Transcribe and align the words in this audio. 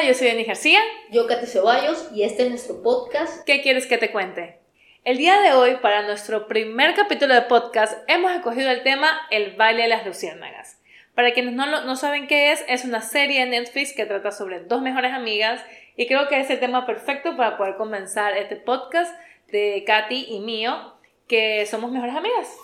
Hola, 0.00 0.08
yo 0.08 0.14
soy 0.14 0.28
Denis 0.28 0.46
García. 0.46 0.80
Yo, 1.10 1.26
Katy 1.26 1.44
Ceballos, 1.44 2.08
y 2.14 2.22
este 2.22 2.44
es 2.44 2.48
nuestro 2.48 2.82
podcast. 2.82 3.44
¿Qué 3.44 3.60
quieres 3.60 3.86
que 3.86 3.98
te 3.98 4.10
cuente? 4.10 4.58
El 5.04 5.18
día 5.18 5.38
de 5.42 5.52
hoy, 5.52 5.76
para 5.82 6.00
nuestro 6.04 6.48
primer 6.48 6.94
capítulo 6.94 7.34
de 7.34 7.42
podcast, 7.42 7.98
hemos 8.08 8.32
escogido 8.32 8.70
el 8.70 8.82
tema 8.82 9.10
El 9.30 9.56
baile 9.56 9.82
de 9.82 9.88
las 9.88 10.06
luciérnagas. 10.06 10.80
Para 11.14 11.34
quienes 11.34 11.52
no, 11.52 11.66
no 11.66 11.96
saben 11.96 12.28
qué 12.28 12.50
es, 12.50 12.64
es 12.66 12.86
una 12.86 13.02
serie 13.02 13.40
de 13.40 13.50
Netflix 13.50 13.92
que 13.92 14.06
trata 14.06 14.30
sobre 14.30 14.60
dos 14.60 14.80
mejores 14.80 15.12
amigas 15.12 15.62
y 15.96 16.06
creo 16.06 16.28
que 16.28 16.40
es 16.40 16.48
el 16.48 16.60
tema 16.60 16.86
perfecto 16.86 17.36
para 17.36 17.58
poder 17.58 17.76
comenzar 17.76 18.34
este 18.38 18.56
podcast 18.56 19.14
de 19.48 19.84
Katy 19.86 20.28
y 20.30 20.40
mío, 20.40 20.94
que 21.28 21.66
somos 21.66 21.92
mejores 21.92 22.16
amigas. 22.16 22.56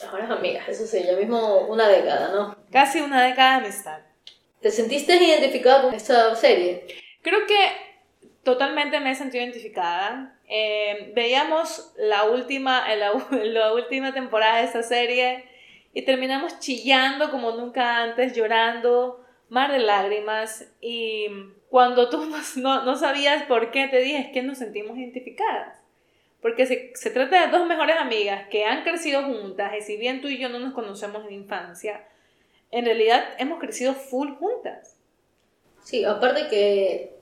Mejores 0.00 0.30
amigas, 0.30 0.68
eso 0.68 0.86
sí, 0.86 1.02
ya 1.04 1.16
mismo 1.16 1.66
una 1.66 1.88
década, 1.88 2.30
¿no? 2.32 2.56
Casi 2.70 3.00
una 3.00 3.20
década 3.20 3.58
de 3.58 3.66
amistad. 3.66 4.11
¿Te 4.62 4.70
sentiste 4.70 5.16
identificada 5.16 5.82
con 5.82 5.92
esta 5.92 6.34
serie? 6.36 6.86
Creo 7.20 7.46
que 7.46 7.54
totalmente 8.44 9.00
me 9.00 9.10
he 9.10 9.14
sentido 9.16 9.42
identificada. 9.42 10.38
Eh, 10.48 11.12
veíamos 11.16 11.92
la 11.96 12.24
última, 12.24 12.86
la, 12.94 13.12
la 13.42 13.74
última 13.74 14.14
temporada 14.14 14.58
de 14.58 14.64
esta 14.64 14.84
serie 14.84 15.44
y 15.92 16.02
terminamos 16.02 16.60
chillando 16.60 17.30
como 17.32 17.50
nunca 17.52 17.98
antes, 18.04 18.36
llorando, 18.36 19.24
mar 19.48 19.72
de 19.72 19.80
lágrimas. 19.80 20.72
Y 20.80 21.26
cuando 21.68 22.08
tú 22.08 22.24
no, 22.56 22.84
no 22.84 22.96
sabías 22.96 23.42
por 23.44 23.72
qué, 23.72 23.88
te 23.88 23.98
dije, 23.98 24.18
es 24.18 24.28
que 24.28 24.42
nos 24.42 24.58
sentimos 24.58 24.96
identificadas. 24.96 25.82
Porque 26.40 26.66
se, 26.66 26.92
se, 26.94 27.10
trata 27.10 27.46
de 27.46 27.56
dos 27.56 27.66
mejores 27.66 27.96
amigas 27.96 28.46
que 28.48 28.64
han 28.64 28.82
crecido 28.84 29.24
juntas 29.24 29.72
y 29.76 29.80
si 29.80 29.96
bien 29.96 30.20
tú 30.20 30.28
y 30.28 30.38
yo 30.38 30.48
no 30.48 30.58
nos 30.58 30.74
conocemos 30.74 31.24
en 31.24 31.34
infancia, 31.34 32.04
en 32.72 32.86
realidad 32.86 33.22
hemos 33.38 33.60
crecido 33.60 33.94
full 33.94 34.30
juntas. 34.32 34.96
Sí, 35.84 36.04
aparte 36.04 36.48
que 36.48 37.12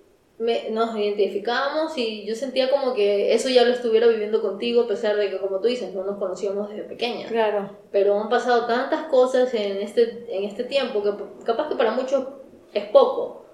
nos 0.71 0.97
identificábamos 0.97 1.99
y 1.99 2.25
yo 2.25 2.35
sentía 2.35 2.71
como 2.71 2.95
que 2.95 3.35
eso 3.35 3.51
ya 3.51 3.63
lo 3.65 3.73
estuviera 3.73 4.07
viviendo 4.07 4.41
contigo, 4.41 4.83
a 4.83 4.89
pesar 4.89 5.17
de 5.17 5.29
que, 5.29 5.39
como 5.39 5.61
tú 5.61 5.69
dices, 5.69 5.93
no 5.93 6.03
nos 6.03 6.19
conocíamos 6.19 6.71
desde 6.71 6.85
pequeña. 6.85 7.27
Claro. 7.29 7.77
Pero 7.93 8.19
han 8.19 8.31
pasado 8.31 8.67
tantas 8.67 9.05
cosas 9.09 9.53
en 9.53 9.83
este, 9.83 10.25
en 10.35 10.45
este 10.45 10.65
tiempo 10.65 11.03
que 11.03 11.13
capaz 11.45 11.69
que 11.69 11.77
para 11.77 11.93
muchos 11.93 12.27
es 12.73 12.87
poco, 12.87 13.45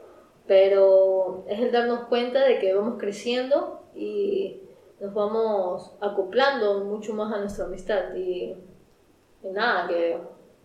pero 0.47 1.45
es 1.49 1.59
el 1.59 1.73
darnos 1.73 2.07
cuenta 2.07 2.45
de 2.45 2.61
que 2.61 2.73
vamos 2.73 2.99
creciendo 3.01 3.81
y 3.97 4.61
nos 5.01 5.13
vamos 5.13 5.93
acoplando 6.01 6.85
mucho 6.85 7.15
más 7.15 7.33
a 7.33 7.41
nuestra 7.41 7.65
amistad. 7.65 8.15
Y, 8.15 8.55
y 9.43 9.49
nada, 9.51 9.89
que 9.89 10.19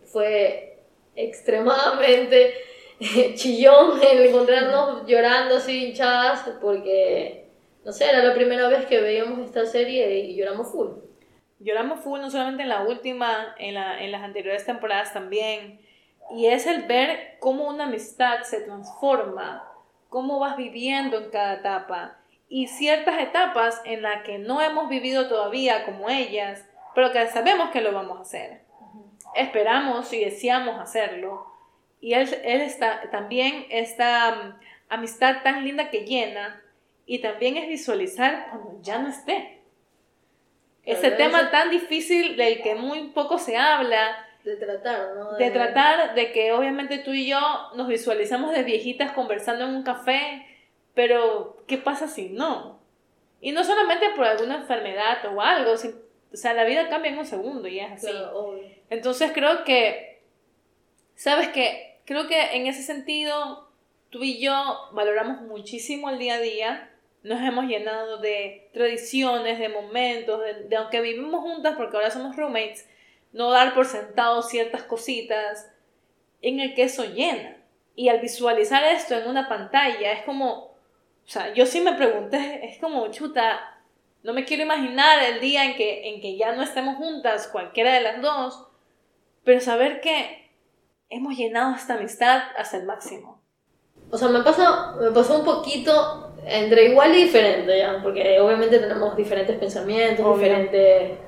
fue 0.04 0.71
extremadamente 1.14 2.54
chillón 3.34 4.00
el 4.12 4.26
encontrarnos 4.26 5.06
llorando 5.06 5.56
así 5.56 5.86
hinchadas 5.86 6.48
porque, 6.60 7.48
no 7.84 7.92
sé, 7.92 8.08
era 8.08 8.22
la 8.22 8.34
primera 8.34 8.68
vez 8.68 8.86
que 8.86 9.00
veíamos 9.00 9.40
esta 9.40 9.66
serie 9.66 10.18
y 10.20 10.36
lloramos 10.36 10.70
full. 10.70 10.88
Lloramos 11.58 12.00
full 12.00 12.20
no 12.20 12.30
solamente 12.30 12.64
en 12.64 12.68
la 12.68 12.82
última, 12.82 13.54
en, 13.58 13.74
la, 13.74 14.02
en 14.02 14.10
las 14.10 14.22
anteriores 14.22 14.64
temporadas 14.64 15.12
también. 15.12 15.80
Y 16.34 16.46
es 16.46 16.66
el 16.66 16.82
ver 16.82 17.36
cómo 17.40 17.68
una 17.68 17.84
amistad 17.84 18.42
se 18.42 18.62
transforma, 18.62 19.68
cómo 20.08 20.38
vas 20.38 20.56
viviendo 20.56 21.18
en 21.18 21.30
cada 21.30 21.54
etapa 21.54 22.18
y 22.48 22.66
ciertas 22.66 23.20
etapas 23.20 23.80
en 23.84 24.02
las 24.02 24.24
que 24.24 24.38
no 24.38 24.60
hemos 24.60 24.88
vivido 24.88 25.28
todavía 25.28 25.84
como 25.84 26.08
ellas, 26.08 26.68
pero 26.94 27.12
que 27.12 27.26
sabemos 27.28 27.70
que 27.70 27.80
lo 27.80 27.92
vamos 27.92 28.18
a 28.18 28.22
hacer 28.22 28.61
esperamos 29.34 30.12
y 30.12 30.24
deseamos 30.24 30.80
hacerlo. 30.80 31.46
Y 32.00 32.14
él, 32.14 32.28
él 32.44 32.60
está, 32.60 33.10
también 33.10 33.66
esta 33.70 34.34
mm, 34.34 34.60
amistad 34.88 35.42
tan 35.42 35.64
linda 35.64 35.90
que 35.90 36.04
llena 36.04 36.62
y 37.06 37.20
también 37.20 37.56
es 37.56 37.68
visualizar 37.68 38.48
cuando 38.50 38.80
ya 38.82 38.98
no 38.98 39.08
esté. 39.08 39.60
Ese 40.84 41.12
tema 41.12 41.50
tan 41.50 41.70
difícil 41.70 42.36
del 42.36 42.60
que 42.62 42.74
muy 42.74 43.08
poco 43.08 43.38
se 43.38 43.56
habla. 43.56 44.26
De 44.42 44.56
tratar, 44.56 45.14
¿no? 45.16 45.32
De... 45.32 45.50
tratar 45.50 46.14
de 46.16 46.32
que 46.32 46.52
obviamente 46.52 46.98
tú 46.98 47.12
y 47.12 47.28
yo 47.28 47.38
nos 47.76 47.86
visualizamos 47.86 48.50
de 48.50 48.64
viejitas 48.64 49.12
conversando 49.12 49.64
en 49.64 49.76
un 49.76 49.84
café, 49.84 50.44
pero 50.94 51.62
¿qué 51.68 51.78
pasa 51.78 52.08
si 52.08 52.30
no? 52.30 52.80
Y 53.40 53.52
no 53.52 53.62
solamente 53.62 54.10
por 54.16 54.24
alguna 54.24 54.56
enfermedad 54.56 55.18
o 55.32 55.40
algo, 55.40 55.76
o 56.32 56.36
sea, 56.36 56.54
la 56.54 56.64
vida 56.64 56.88
cambia 56.88 57.12
en 57.12 57.18
un 57.18 57.26
segundo 57.26 57.68
y 57.68 57.80
es 57.80 57.92
así. 57.92 58.08
Entonces 58.90 59.32
creo 59.32 59.64
que, 59.64 60.22
sabes 61.14 61.48
que, 61.48 61.98
creo 62.04 62.26
que 62.26 62.56
en 62.56 62.66
ese 62.66 62.82
sentido, 62.82 63.68
tú 64.10 64.22
y 64.22 64.40
yo 64.40 64.52
valoramos 64.92 65.42
muchísimo 65.42 66.10
el 66.10 66.18
día 66.18 66.34
a 66.34 66.40
día. 66.40 66.88
Nos 67.22 67.40
hemos 67.40 67.66
llenado 67.66 68.18
de 68.18 68.68
tradiciones, 68.72 69.58
de 69.58 69.68
momentos, 69.68 70.40
de, 70.68 70.76
aunque 70.76 71.00
vivimos 71.00 71.40
juntas 71.40 71.74
porque 71.76 71.96
ahora 71.96 72.10
somos 72.10 72.34
roommates, 72.34 72.88
no 73.32 73.50
dar 73.50 73.74
por 73.74 73.86
sentado 73.86 74.42
ciertas 74.42 74.82
cositas 74.82 75.70
en 76.40 76.60
el 76.60 76.74
que 76.74 76.84
eso 76.84 77.04
llena. 77.04 77.56
Y 77.94 78.08
al 78.08 78.20
visualizar 78.20 78.82
esto 78.84 79.16
en 79.16 79.28
una 79.28 79.48
pantalla, 79.48 80.12
es 80.12 80.22
como, 80.24 80.72
o 81.24 81.28
sea, 81.28 81.52
yo 81.54 81.66
sí 81.66 81.80
me 81.80 81.92
pregunté, 81.92 82.66
es 82.66 82.78
como, 82.78 83.08
chuta, 83.10 83.71
no 84.22 84.32
me 84.32 84.44
quiero 84.44 84.62
imaginar 84.62 85.22
el 85.22 85.40
día 85.40 85.64
en 85.64 85.76
que, 85.76 86.08
en 86.10 86.20
que 86.20 86.36
ya 86.36 86.52
no 86.52 86.62
estemos 86.62 86.96
juntas, 86.96 87.48
cualquiera 87.48 87.92
de 87.92 88.00
las 88.00 88.22
dos, 88.22 88.68
pero 89.44 89.60
saber 89.60 90.00
que 90.00 90.50
hemos 91.08 91.36
llenado 91.36 91.74
esta 91.74 91.94
amistad 91.94 92.42
hasta 92.56 92.76
el 92.76 92.86
máximo. 92.86 93.40
O 94.10 94.18
sea, 94.18 94.28
me 94.28 94.42
pasó, 94.42 94.96
me 95.00 95.10
pasó 95.10 95.38
un 95.38 95.44
poquito 95.44 96.34
entre 96.44 96.86
igual 96.86 97.14
y 97.14 97.24
diferente, 97.24 97.78
¿ya? 97.78 98.00
porque 98.02 98.38
obviamente 98.40 98.78
tenemos 98.78 99.16
diferentes 99.16 99.58
pensamientos, 99.58 100.36
diferentes... 100.38 101.18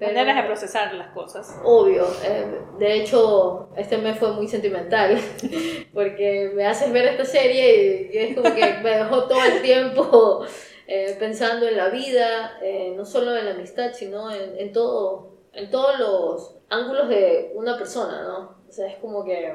Maneras 0.00 0.36
de 0.36 0.42
procesar 0.44 0.94
las 0.94 1.08
cosas. 1.08 1.58
Obvio. 1.64 2.06
Eh, 2.22 2.60
de 2.78 2.94
hecho, 2.94 3.70
este 3.76 3.98
mes 3.98 4.16
fue 4.16 4.32
muy 4.32 4.46
sentimental 4.46 5.18
porque 5.92 6.52
me 6.54 6.66
haces 6.66 6.92
ver 6.92 7.06
esta 7.06 7.24
serie 7.24 8.08
y 8.12 8.16
es 8.16 8.36
como 8.36 8.54
que 8.54 8.74
me 8.80 8.90
dejó 8.90 9.24
todo 9.24 9.44
el 9.44 9.60
tiempo 9.60 10.46
eh, 10.90 11.16
pensando 11.18 11.68
en 11.68 11.76
la 11.76 11.90
vida, 11.90 12.58
eh, 12.62 12.94
no 12.96 13.04
solo 13.04 13.36
en 13.36 13.44
la 13.44 13.50
amistad, 13.50 13.92
sino 13.92 14.30
en, 14.30 14.58
en, 14.58 14.72
todo, 14.72 15.34
en 15.52 15.70
todos 15.70 15.98
los 15.98 16.56
ángulos 16.70 17.10
de 17.10 17.52
una 17.54 17.76
persona, 17.76 18.22
¿no? 18.22 18.56
O 18.66 18.72
sea, 18.72 18.86
es 18.88 18.96
como 18.96 19.22
que 19.22 19.54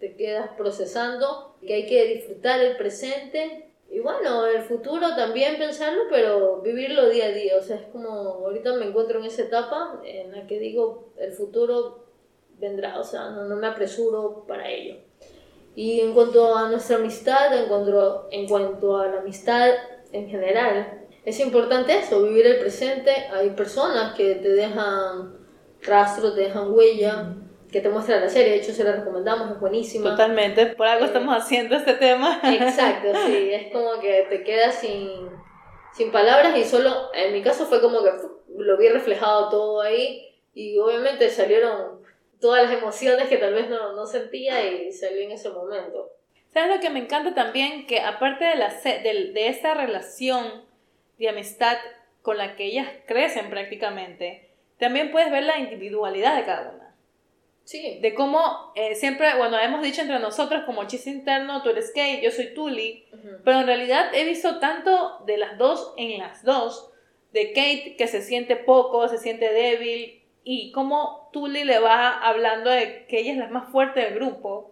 te 0.00 0.16
quedas 0.16 0.48
procesando, 0.56 1.56
que 1.60 1.74
hay 1.74 1.86
que 1.86 2.06
disfrutar 2.06 2.58
el 2.60 2.78
presente 2.78 3.68
y 3.90 4.00
bueno, 4.00 4.46
el 4.46 4.62
futuro 4.62 5.14
también 5.14 5.58
pensarlo, 5.58 6.04
pero 6.08 6.62
vivirlo 6.62 7.10
día 7.10 7.26
a 7.26 7.32
día. 7.32 7.58
O 7.58 7.62
sea, 7.62 7.76
es 7.76 7.86
como 7.88 8.08
ahorita 8.08 8.72
me 8.72 8.86
encuentro 8.86 9.18
en 9.18 9.26
esa 9.26 9.42
etapa 9.42 10.00
en 10.06 10.32
la 10.32 10.46
que 10.46 10.58
digo, 10.58 11.12
el 11.18 11.32
futuro 11.32 12.06
vendrá, 12.58 12.98
o 12.98 13.04
sea, 13.04 13.28
no, 13.28 13.44
no 13.44 13.56
me 13.56 13.66
apresuro 13.66 14.46
para 14.48 14.70
ello. 14.70 14.96
Y 15.74 16.00
en 16.00 16.14
cuanto 16.14 16.56
a 16.56 16.70
nuestra 16.70 16.96
amistad, 16.96 17.54
en 17.54 17.68
cuanto, 17.68 18.28
en 18.30 18.48
cuanto 18.48 18.96
a 18.96 19.08
la 19.08 19.18
amistad 19.18 19.70
en 20.12 20.28
general. 20.28 21.06
Es 21.24 21.38
importante 21.40 21.96
eso, 21.96 22.22
vivir 22.22 22.46
el 22.46 22.58
presente. 22.58 23.10
Hay 23.32 23.50
personas 23.50 24.14
que 24.14 24.36
te 24.36 24.48
dejan 24.50 25.36
rastros, 25.82 26.34
te 26.34 26.42
dejan 26.42 26.72
huella, 26.72 27.34
que 27.70 27.80
te 27.80 27.88
muestra 27.88 28.20
la 28.20 28.28
serie. 28.28 28.52
De 28.52 28.58
hecho, 28.58 28.72
se 28.72 28.84
la 28.84 28.92
recomendamos, 28.92 29.50
es 29.50 29.60
buenísima. 29.60 30.10
Totalmente, 30.10 30.66
por 30.66 30.86
algo 30.86 31.06
estamos 31.06 31.36
haciendo 31.36 31.76
este 31.76 31.94
tema. 31.94 32.40
Exacto, 32.44 33.08
sí, 33.26 33.50
es 33.52 33.72
como 33.72 34.00
que 34.00 34.26
te 34.28 34.42
quedas 34.42 34.76
sin, 34.76 35.28
sin 35.92 36.12
palabras 36.12 36.56
y 36.56 36.64
solo, 36.64 37.10
en 37.14 37.32
mi 37.32 37.42
caso 37.42 37.66
fue 37.66 37.80
como 37.80 38.02
que 38.02 38.10
lo 38.56 38.76
vi 38.76 38.88
reflejado 38.88 39.48
todo 39.48 39.80
ahí 39.80 40.28
y 40.54 40.78
obviamente 40.78 41.30
salieron 41.30 42.02
todas 42.40 42.64
las 42.64 42.78
emociones 42.78 43.28
que 43.28 43.38
tal 43.38 43.54
vez 43.54 43.70
no, 43.70 43.94
no 43.94 44.04
sentía 44.04 44.66
y 44.66 44.92
salió 44.92 45.22
en 45.22 45.30
ese 45.32 45.48
momento. 45.50 46.10
¿Sabes 46.52 46.74
lo 46.74 46.80
que 46.80 46.90
me 46.90 47.00
encanta 47.00 47.34
también? 47.34 47.86
Que 47.86 48.00
aparte 48.00 48.44
de, 48.44 48.56
la, 48.56 48.68
de, 48.68 49.32
de 49.32 49.48
esta 49.48 49.74
relación 49.74 50.64
de 51.18 51.28
amistad 51.28 51.76
con 52.22 52.38
la 52.38 52.56
que 52.56 52.64
ellas 52.64 52.88
crecen 53.06 53.50
prácticamente, 53.50 54.50
también 54.78 55.10
puedes 55.10 55.30
ver 55.30 55.44
la 55.44 55.58
individualidad 55.58 56.36
de 56.36 56.44
cada 56.44 56.72
una. 56.72 56.82
Sí. 57.64 57.98
De 58.02 58.14
cómo 58.14 58.72
eh, 58.74 58.94
siempre, 58.96 59.36
bueno, 59.36 59.58
hemos 59.58 59.82
dicho 59.82 60.00
entre 60.00 60.18
nosotros 60.18 60.64
como 60.64 60.86
chiste 60.88 61.10
interno, 61.10 61.62
tú 61.62 61.70
eres 61.70 61.92
Kate, 61.94 62.20
yo 62.22 62.30
soy 62.30 62.54
Tully, 62.54 63.06
pero 63.44 63.60
en 63.60 63.66
realidad 63.66 64.12
he 64.14 64.24
visto 64.24 64.58
tanto 64.58 65.20
de 65.26 65.38
las 65.38 65.58
dos 65.58 65.94
en 65.96 66.18
las 66.18 66.44
dos, 66.44 66.90
de 67.32 67.52
Kate 67.52 67.94
que 67.96 68.08
se 68.08 68.20
siente 68.20 68.56
poco, 68.56 69.08
se 69.08 69.18
siente 69.18 69.52
débil, 69.52 70.22
y 70.44 70.72
cómo 70.72 71.30
Tully 71.32 71.62
le 71.64 71.78
va 71.78 72.18
hablando 72.18 72.68
de 72.68 73.06
que 73.06 73.20
ella 73.20 73.32
es 73.32 73.38
la 73.38 73.48
más 73.48 73.70
fuerte 73.70 74.00
del 74.00 74.14
grupo, 74.14 74.71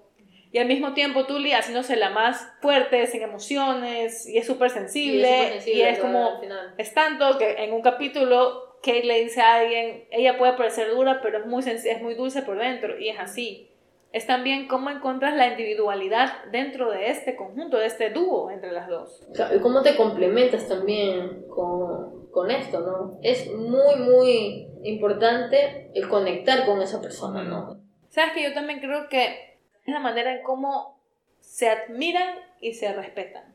y 0.52 0.58
al 0.58 0.67
mismo 0.67 0.94
tiempo 0.94 1.26
Tully 1.26 1.52
haciéndose 1.52 1.97
la 1.97 2.11
más 2.11 2.49
fuerte, 2.61 3.06
sin 3.06 3.23
emociones, 3.23 4.29
y 4.29 4.38
es 4.38 4.47
súper 4.47 4.70
sensible, 4.70 5.61
y 5.67 5.81
es, 5.81 5.99
como, 6.00 6.41
es 6.76 6.93
tanto 6.93 7.38
que 7.38 7.64
en 7.64 7.73
un 7.73 7.82
capítulo 7.82 8.76
Kate 8.82 9.05
le 9.05 9.23
dice 9.23 9.41
a 9.41 9.56
alguien, 9.56 10.06
ella 10.11 10.38
puede 10.38 10.55
parecer 10.55 10.91
dura, 10.91 11.20
pero 11.23 11.38
es 11.38 11.47
muy, 11.47 11.62
es 11.62 12.02
muy 12.02 12.14
dulce 12.14 12.43
por 12.43 12.58
dentro, 12.58 12.99
y 12.99 13.11
es 13.11 13.19
así. 13.20 13.70
es 14.12 14.26
también 14.26 14.67
cómo 14.67 14.91
encuentras 14.91 15.37
la 15.37 15.49
individualidad 15.49 16.44
dentro 16.50 16.91
de 16.91 17.11
este 17.11 17.37
conjunto, 17.37 17.79
de 17.79 17.87
este 17.87 18.11
dúo 18.11 18.50
entre 18.50 18.73
las 18.73 18.88
dos. 18.88 19.25
Y 19.55 19.61
cómo 19.61 19.82
te 19.82 19.97
complementas 19.97 20.69
también 20.69 21.44
con, 21.49 22.29
con 22.31 22.50
esto, 22.50 22.81
¿no? 22.81 23.19
Es 23.23 23.52
muy, 23.55 23.97
muy 23.97 24.67
importante 24.82 25.91
el 25.94 26.08
conectar 26.08 26.67
con 26.67 26.82
esa 26.82 27.00
persona, 27.00 27.44
¿no? 27.44 27.81
Sabes 28.08 28.32
que 28.32 28.43
yo 28.43 28.52
también 28.52 28.81
creo 28.81 29.08
que 29.08 29.50
es 29.86 29.92
la 29.92 30.00
manera 30.00 30.34
en 30.34 30.42
cómo 30.42 31.00
se 31.40 31.68
admiran 31.68 32.36
y 32.60 32.74
se 32.74 32.92
respetan. 32.92 33.54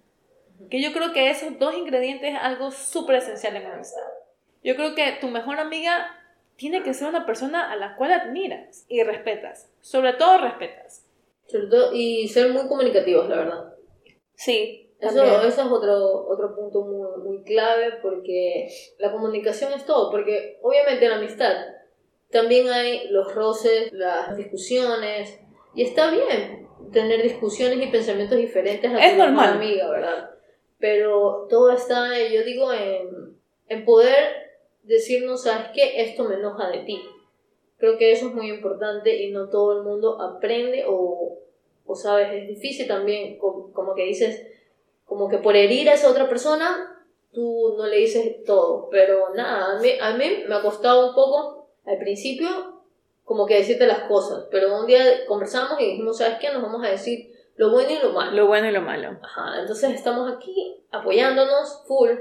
Que 0.70 0.82
yo 0.82 0.94
creo 0.94 1.14
que 1.14 1.30
esos 1.30 1.60
dos 1.60 1.76
ingredientes 1.76 2.34
es 2.34 2.40
algo 2.40 2.72
súper 2.72 3.18
esencial 3.18 3.56
en 3.56 3.66
una 3.66 3.76
amistad. 3.76 4.02
Yo 4.64 4.76
creo 4.76 4.96
que 4.96 5.18
tu 5.22 5.28
mejor 5.28 5.60
amiga 5.60 6.08
tiene 6.56 6.84
que 6.84 6.94
ser 6.94 7.10
una 7.10 7.26
persona 7.26 7.72
a 7.72 7.76
la 7.76 7.96
cual 7.96 8.14
admiras 8.14 8.86
y 8.88 9.04
respetas. 9.04 9.70
Sobre 9.82 10.14
todo 10.14 10.40
respetas. 10.40 11.06
Sobre 11.46 11.68
todo, 11.68 11.94
y 11.94 12.28
ser 12.28 12.52
muy 12.52 12.68
comunicativos, 12.68 13.30
la 13.30 13.36
verdad. 13.36 13.74
Sí. 14.36 14.82
Eso, 15.00 15.24
eso 15.24 15.48
es 15.48 15.72
otro, 15.72 16.28
otro 16.28 16.56
punto 16.56 16.82
muy, 16.82 17.22
muy 17.22 17.44
clave 17.44 17.98
porque 18.02 18.70
la 18.98 19.12
comunicación 19.12 19.74
es 19.74 19.86
todo. 19.86 20.10
Porque 20.10 20.58
obviamente 20.64 21.06
en 21.06 21.12
la 21.12 21.18
amistad 21.18 21.54
también 22.32 22.70
hay 22.70 23.10
los 23.10 23.34
roces, 23.36 23.92
las 23.92 24.36
discusiones. 24.36 25.40
Y 25.76 25.84
está 25.84 26.10
bien 26.10 26.68
tener 26.92 27.22
discusiones 27.22 27.86
y 27.86 27.92
pensamientos 27.92 28.38
diferentes 28.38 28.90
a 28.92 29.12
tu 29.12 29.18
normal. 29.18 29.56
amiga, 29.56 29.90
¿verdad? 29.90 30.32
Pero 30.80 31.48
todo 31.50 31.72
está, 31.72 32.18
yo 32.30 32.44
digo, 32.44 32.72
en, 32.72 33.38
en 33.68 33.86
poder 33.86 34.46
decirnos, 34.84 35.44
¿sabes 35.44 35.68
qué? 35.74 36.02
Esto 36.04 36.24
me 36.24 36.36
enoja 36.36 36.70
de 36.70 36.80
ti. 36.80 37.02
Creo 37.78 37.98
que 37.98 38.12
eso 38.12 38.30
es 38.30 38.34
muy 38.34 38.50
importante 38.50 39.22
y 39.22 39.32
no 39.32 39.50
todo 39.50 39.78
el 39.78 39.84
mundo 39.84 40.22
aprende 40.22 40.86
o, 40.88 41.40
o 41.86 41.96
sabes, 41.96 42.30
es 42.32 42.48
difícil 42.48 42.88
también, 42.88 43.38
como, 43.38 43.94
que 43.94 44.06
dices, 44.06 44.48
como 45.04 45.28
que 45.28 45.40
por 45.40 45.56
herir 45.56 45.90
a 45.90 45.96
esa 45.96 46.10
otra 46.10 46.30
persona, 46.30 47.04
tú 47.34 47.76
no 47.78 47.86
le 47.88 47.98
dices 47.98 48.44
todo. 48.46 48.90
Pero 48.90 49.34
nada, 49.36 49.78
a 49.78 49.82
mí, 49.82 49.90
a 50.00 50.14
mí 50.16 50.44
me 50.48 50.56
ha 50.56 50.62
costado 50.62 51.10
un 51.10 51.16
poco 51.16 51.68
al 51.86 51.98
principio 51.98 52.75
como 53.26 53.48
que 53.48 53.56
decirte 53.56 53.88
las 53.88 54.02
cosas, 54.02 54.46
pero 54.52 54.80
un 54.80 54.86
día 54.86 55.26
conversamos 55.28 55.82
y 55.82 55.86
dijimos, 55.86 56.20
¿sabes 56.20 56.38
qué? 56.40 56.52
Nos 56.52 56.62
vamos 56.62 56.86
a 56.86 56.90
decir 56.90 57.34
lo 57.56 57.72
bueno 57.72 57.90
y 57.92 58.00
lo 58.04 58.14
malo. 58.14 58.32
Lo 58.32 58.48
bueno 58.48 58.70
y 58.70 58.72
lo 58.72 58.82
malo. 58.82 59.18
Ajá, 59.22 59.60
entonces 59.60 59.92
estamos 59.96 60.32
aquí 60.32 60.84
apoyándonos 60.92 61.84
full 61.88 62.12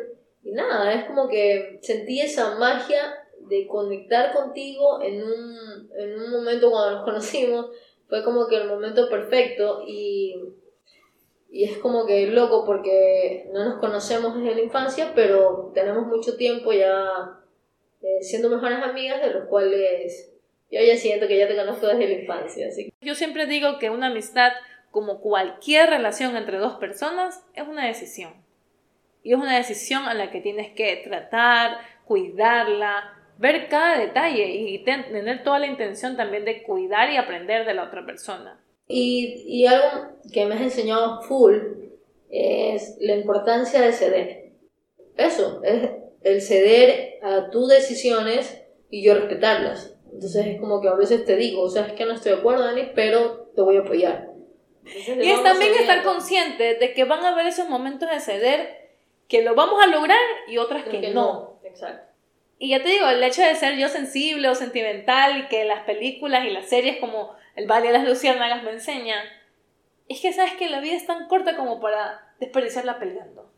y 0.43 0.53
nada, 0.53 0.93
es 0.95 1.05
como 1.05 1.29
que 1.29 1.79
sentí 1.83 2.21
esa 2.21 2.57
magia 2.57 3.21
de 3.41 3.67
conectar 3.67 4.33
contigo 4.33 5.03
en 5.03 5.23
un, 5.23 5.91
en 5.99 6.19
un 6.21 6.31
momento 6.31 6.71
cuando 6.71 6.97
nos 6.97 7.05
conocimos. 7.05 7.71
Fue 8.09 8.23
como 8.25 8.47
que 8.47 8.57
el 8.57 8.69
momento 8.69 9.09
perfecto 9.09 9.83
y, 9.87 10.37
y 11.51 11.65
es 11.65 11.79
como 11.79 12.07
que 12.07 12.27
loco 12.29 12.65
porque 12.65 13.51
no 13.53 13.65
nos 13.65 13.79
conocemos 13.79 14.37
desde 14.37 14.55
la 14.55 14.63
infancia, 14.63 15.13
pero 15.15 15.71
tenemos 15.75 16.07
mucho 16.07 16.37
tiempo 16.37 16.73
ya 16.73 17.41
eh, 18.03 18.23
siendo 18.23 18.51
mejores 18.51 18.79
amigas, 18.83 19.23
de 19.23 19.33
los 19.33 19.49
cuales 19.49 20.34
yo 20.71 20.81
ya 20.81 20.97
siento 20.97 21.29
que 21.29 21.39
ya 21.39 21.49
te 21.49 21.57
conozco 21.57 21.87
desde 21.87 22.07
la 22.07 22.21
infancia. 22.21 22.69
Así. 22.69 22.93
Yo 23.01 23.15
siempre 23.15 23.47
digo 23.47 23.79
que 23.79 23.91
una 23.91 24.09
amistad, 24.09 24.53
como 24.91 25.21
cualquier 25.21 25.91
relación 25.91 26.37
entre 26.37 26.59
dos 26.59 26.75
personas, 26.75 27.45
es 27.55 27.67
una 27.67 27.87
decisión. 27.87 28.33
Y 29.23 29.33
es 29.33 29.39
una 29.39 29.57
decisión 29.57 30.05
a 30.05 30.15
la 30.15 30.31
que 30.31 30.41
tienes 30.41 30.73
que 30.73 30.97
tratar, 30.97 31.79
cuidarla, 32.05 33.15
ver 33.39 33.69
cada 33.69 33.99
detalle 33.99 34.51
y 34.51 34.85
tener 34.85 35.43
toda 35.43 35.59
la 35.59 35.67
intención 35.67 36.17
también 36.17 36.45
de 36.45 36.63
cuidar 36.63 37.11
y 37.11 37.17
aprender 37.17 37.67
de 37.67 37.75
la 37.75 37.85
otra 37.85 38.05
persona. 38.05 38.61
Y, 38.87 39.45
y 39.47 39.67
algo 39.67 40.19
que 40.33 40.45
me 40.45 40.55
has 40.55 40.61
enseñado 40.61 41.23
full 41.23 41.57
es 42.31 42.97
la 43.01 43.15
importancia 43.15 43.81
de 43.81 43.93
ceder. 43.93 44.53
Eso, 45.17 45.63
es 45.63 45.91
el 46.23 46.43
ceder 46.43 47.19
a 47.23 47.51
tus 47.51 47.69
decisiones 47.69 48.63
y 48.91 49.05
yo 49.05 49.15
respetarlas. 49.15 49.95
Entonces 50.15 50.47
es 50.47 50.61
como 50.61 50.81
que 50.81 50.89
a 50.89 50.95
veces 50.95 51.25
te 51.25 51.35
digo, 51.35 51.63
o 51.63 51.69
sea, 51.69 51.87
es 51.87 51.93
que 51.95 52.05
no 52.05 52.13
estoy 52.13 52.33
de 52.33 52.39
acuerdo, 52.39 52.65
Dani, 52.65 52.93
pero 52.95 53.51
te 53.57 53.63
voy 53.63 53.77
a 53.77 53.81
apoyar. 53.81 54.31
y 54.85 55.31
es 55.31 55.43
también 55.43 55.75
estar 55.75 56.05
consciente 56.05 56.77
de 56.77 56.93
que 56.95 57.05
van 57.05 57.25
a 57.25 57.31
haber 57.31 57.47
esos 57.47 57.69
momentos 57.69 58.09
de 58.09 58.21
ceder 58.21 58.91
que 59.29 59.43
lo 59.43 59.57
vamos 59.57 59.83
a 59.83 59.89
lograr 59.89 60.21
y 60.47 60.59
otras 60.59 60.85
que, 60.85 61.11
no. 61.11 61.59
Exacto. 61.65 62.13
Y 62.61 62.71
ya 62.71 62.83
te 62.83 62.91
digo, 62.91 63.09
el 63.09 63.23
hecho 63.25 63.43
de 63.43 63.57
ser 63.57 63.77
yo 63.77 63.89
sensible 63.89 64.49
o 64.49 64.55
sentimental 64.55 65.41
y 65.41 65.49
que 65.49 65.65
las 65.65 65.83
películas 65.83 66.45
y 66.45 66.51
las 66.51 66.69
series 66.69 66.99
como 66.99 67.35
El 67.57 67.67
Valle 67.67 67.89
de 67.89 67.95
las 67.95 68.09
Luciérnagas 68.09 68.63
me 68.63 68.71
enseñan, 68.71 69.27
es 70.09 70.21
que 70.21 70.33
sabes 70.33 70.55
que 70.55 70.71
la 70.71 70.79
vida 70.79 70.95
es 70.95 71.07
tan 71.07 71.27
corta 71.27 71.57
como 71.57 71.81
para 71.81 72.35
desperdiciarla 72.39 73.01
peleando. 73.01 73.51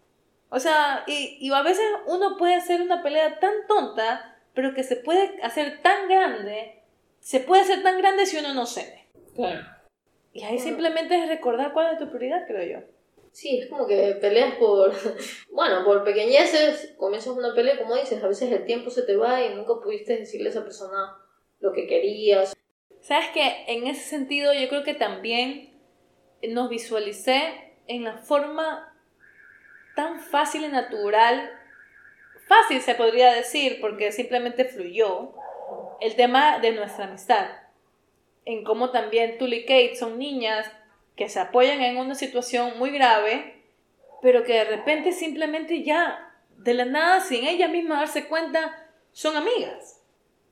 O 0.49 0.59
sea, 0.59 1.05
y, 1.07 1.37
y 1.39 1.53
a 1.53 1.61
veces 1.61 1.85
uno 2.07 2.39
puede 2.39 2.55
hacer 2.55 2.81
una 2.81 3.03
pelea 3.03 3.39
tan 3.41 3.67
tonta, 3.69 4.36
pero 4.57 4.73
que 4.75 4.83
se 4.83 4.97
puede 4.97 5.39
hacer 5.43 5.83
tan 5.83 6.09
grande, 6.09 6.83
se 7.21 7.41
puede 7.41 7.61
hacer 7.61 7.83
tan 7.83 7.99
grande 7.99 8.25
si 8.25 8.39
uno 8.39 8.55
no 8.55 8.65
cede. 8.65 9.07
Claro. 9.35 9.61
Y 10.33 10.43
ahí 10.45 10.59
simplemente 10.59 11.15
es 11.15 11.29
recordar 11.29 11.75
cuál 11.75 11.93
es 11.93 11.99
tu 11.99 12.09
prioridad, 12.09 12.47
creo 12.47 12.81
yo. 12.81 12.87
Sí, 13.33 13.59
es 13.59 13.67
como 13.69 13.87
que 13.87 14.17
peleas 14.19 14.55
por, 14.55 14.95
bueno, 15.53 15.85
por 15.85 16.03
pequeñeces, 16.05 16.95
comienzas 16.97 17.37
una 17.37 17.55
pelea, 17.55 17.79
como 17.79 17.97
dices, 17.97 18.25
a 18.25 18.29
veces 18.29 18.51
el 18.51 18.65
tiempo 18.65 18.89
se 18.89 19.03
te 19.03 19.15
va 19.15 19.45
y 19.45 19.55
nunca 19.55 19.75
pudiste 19.83 20.17
decirle 20.17 20.49
a 20.49 20.53
esa 20.53 20.65
persona 20.65 21.19
lo 21.61 21.75
que 21.75 21.87
querías. 21.87 22.57
Sabes 23.03 23.29
que 23.35 23.65
en 23.69 23.87
ese 23.87 24.09
sentido 24.09 24.55
yo 24.55 24.69
creo 24.71 24.85
que 24.85 24.95
también 24.95 25.79
nos 26.49 26.71
visualicé 26.71 27.75
en 27.89 28.05
la 28.05 28.17
forma 28.17 28.97
tan 29.95 30.19
fácil 30.21 30.65
y 30.65 30.69
natural, 30.69 31.51
fácil 32.47 32.81
se 32.81 32.95
podría 32.95 33.33
decir, 33.33 33.81
porque 33.81 34.13
simplemente 34.13 34.65
fluyó, 34.65 35.33
el 36.01 36.15
tema 36.15 36.59
de 36.59 36.73
nuestra 36.73 37.07
amistad. 37.07 37.47
En 38.45 38.65
cómo 38.65 38.91
también 38.91 39.39
tú 39.39 39.47
y 39.47 39.63
Kate 39.63 39.97
son 39.97 40.19
niñas 40.19 40.71
que 41.17 41.29
se 41.29 41.41
apoyan 41.41 41.81
en 41.81 41.97
una 41.97 42.15
situación 42.15 42.79
muy 42.79 42.91
grave, 42.91 43.63
pero 44.23 44.45
que 44.45 44.53
de 44.53 44.65
repente 44.65 45.13
simplemente 45.13 45.83
ya, 45.83 46.35
de 46.59 46.75
la 46.75 46.85
nada, 46.85 47.21
sin 47.21 47.47
ella 47.47 47.69
misma 47.69 47.99
darse 47.99 48.27
cuenta, 48.27 48.91
son 49.13 49.37
amigas. 49.37 50.03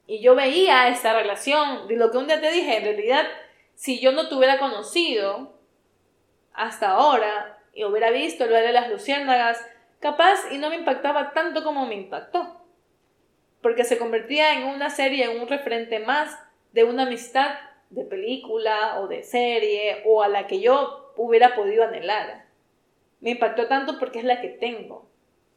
Y 0.06 0.20
yo 0.20 0.34
veía 0.34 0.88
esta 0.88 1.14
relación, 1.14 1.86
de 1.88 1.96
lo 1.96 2.10
que 2.10 2.18
un 2.18 2.26
día 2.26 2.40
te 2.40 2.50
dije, 2.50 2.78
en 2.78 2.84
realidad, 2.84 3.26
si 3.74 4.00
yo 4.00 4.12
no 4.12 4.28
te 4.28 4.34
hubiera 4.34 4.58
conocido 4.58 5.54
hasta 6.52 6.90
ahora 6.90 7.58
y 7.72 7.84
hubiera 7.84 8.10
visto 8.10 8.46
lo 8.46 8.54
de 8.54 8.72
las 8.72 8.88
luciérnagas, 8.90 9.64
capaz 10.04 10.52
y 10.52 10.58
no 10.58 10.68
me 10.68 10.76
impactaba 10.76 11.32
tanto 11.32 11.64
como 11.64 11.86
me 11.86 11.94
impactó. 11.94 12.60
Porque 13.62 13.84
se 13.84 13.96
convertía 13.96 14.52
en 14.52 14.64
una 14.64 14.90
serie, 14.90 15.24
en 15.24 15.40
un 15.40 15.48
referente 15.48 15.98
más 15.98 16.38
de 16.72 16.84
una 16.84 17.04
amistad 17.04 17.54
de 17.88 18.04
película 18.04 19.00
o 19.00 19.08
de 19.08 19.22
serie 19.22 20.02
o 20.04 20.22
a 20.22 20.28
la 20.28 20.46
que 20.46 20.60
yo 20.60 21.14
hubiera 21.16 21.54
podido 21.54 21.84
anhelar. 21.84 22.44
Me 23.20 23.30
impactó 23.30 23.66
tanto 23.66 23.98
porque 23.98 24.18
es 24.18 24.26
la 24.26 24.42
que 24.42 24.48
tengo, 24.48 25.08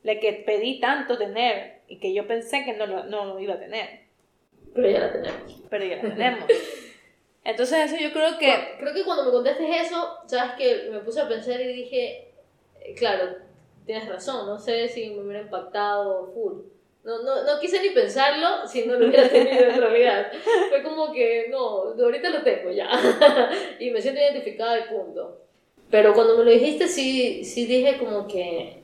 la 0.04 0.18
que 0.22 0.32
pedí 0.32 0.80
tanto 0.80 1.18
tener 1.18 1.82
y 1.90 2.00
que 2.00 2.14
yo 2.14 2.26
pensé 2.26 2.64
que 2.64 2.72
no 2.72 2.86
lo, 2.86 3.04
no 3.04 3.38
iba 3.42 3.56
a 3.56 3.60
tener. 3.60 4.06
Pero 4.74 4.90
ya 4.90 5.00
la 5.00 5.12
tenemos. 5.12 5.62
Pero 5.70 5.86
ya 5.86 5.96
la 5.98 6.02
tenemos. 6.16 6.46
Entonces 7.44 7.92
eso 7.92 8.02
yo 8.02 8.14
creo 8.14 8.38
que... 8.38 8.78
creo 8.80 8.94
que 8.94 9.04
cuando 9.04 9.26
me 9.26 9.32
contaste 9.32 9.82
eso, 9.82 10.20
sabes 10.26 10.54
que 10.54 10.90
me 10.90 11.00
puse 11.00 11.20
a 11.20 11.28
pensar 11.28 11.60
y 11.60 11.74
dije, 11.74 12.32
eh, 12.80 12.94
claro, 12.96 13.47
tienes 13.88 14.08
razón, 14.08 14.46
no 14.46 14.60
sé 14.60 14.88
si 14.90 15.10
me 15.10 15.22
hubiera 15.22 15.42
impactado 15.42 16.28
full. 16.34 16.60
No, 17.04 17.24
no, 17.24 17.44
no 17.44 17.60
quise 17.62 17.82
ni 17.82 17.92
pensarlo 17.92 18.68
si 18.68 18.86
no 18.86 19.00
lo 19.00 19.08
hubiera 19.08 19.28
tenido 19.30 19.66
en 19.66 19.82
realidad. 19.82 20.30
Fue 20.70 20.84
como 20.84 21.12
que, 21.14 21.48
no, 21.50 21.94
ahorita 21.98 22.30
lo 22.30 22.44
tengo 22.44 22.70
ya. 22.70 22.90
y 23.80 23.90
me 23.90 24.02
siento 24.02 24.20
identificada 24.20 24.78
y 24.78 24.94
punto. 24.94 25.40
Pero 25.90 26.14
cuando 26.14 26.38
me 26.38 26.44
lo 26.44 26.52
dijiste, 26.52 26.90
sí, 26.90 27.46
sí 27.46 27.66
dije 27.66 27.98
como 27.98 28.28
que, 28.28 28.84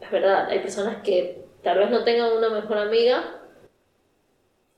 es 0.00 0.10
verdad, 0.10 0.48
hay 0.48 0.60
personas 0.60 1.02
que 1.04 1.42
tal 1.62 1.78
vez 1.78 1.90
no 1.90 2.02
tengan 2.02 2.32
una 2.32 2.48
mejor 2.48 2.78
amiga 2.78 3.42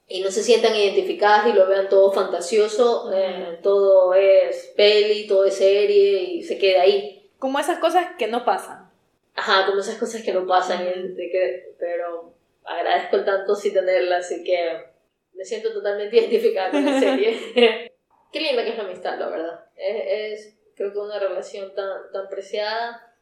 y 0.08 0.20
no 0.20 0.32
se 0.32 0.42
sientan 0.42 0.74
identificadas 0.74 1.46
y 1.46 1.52
lo 1.52 1.68
vean 1.68 1.88
todo 1.88 2.10
fantasioso, 2.10 3.12
eh, 3.14 3.60
todo 3.62 4.12
es 4.14 4.72
peli, 4.76 5.28
todo 5.28 5.44
es 5.44 5.54
serie 5.54 6.24
y 6.24 6.42
se 6.42 6.58
queda 6.58 6.82
ahí. 6.82 7.30
Como 7.38 7.60
esas 7.60 7.78
cosas 7.78 8.06
que 8.18 8.26
no 8.26 8.44
pasan. 8.44 8.81
Ajá, 9.34 9.66
como 9.66 9.80
esas 9.80 9.96
cosas 9.96 10.22
que 10.22 10.32
no 10.32 10.46
pasan, 10.46 10.86
pero 11.78 12.34
agradezco 12.64 13.16
el 13.16 13.24
tanto 13.24 13.54
sí 13.54 13.72
tenerla, 13.72 14.18
así 14.18 14.44
que 14.44 14.84
me 15.34 15.44
siento 15.44 15.72
totalmente 15.72 16.16
identificada 16.18 16.70
con 16.70 16.84
la 16.84 17.00
serie. 17.00 17.36
Qué 18.32 18.40
linda 18.40 18.64
que 18.64 18.70
es 18.70 18.78
la 18.78 18.84
amistad, 18.84 19.18
la 19.18 19.28
verdad. 19.28 19.64
Es, 19.76 20.46
es, 20.46 20.58
creo 20.74 20.92
que 20.92 20.98
una 20.98 21.18
relación 21.18 21.74
tan, 21.74 22.10
tan 22.12 22.28
preciada. 22.28 23.14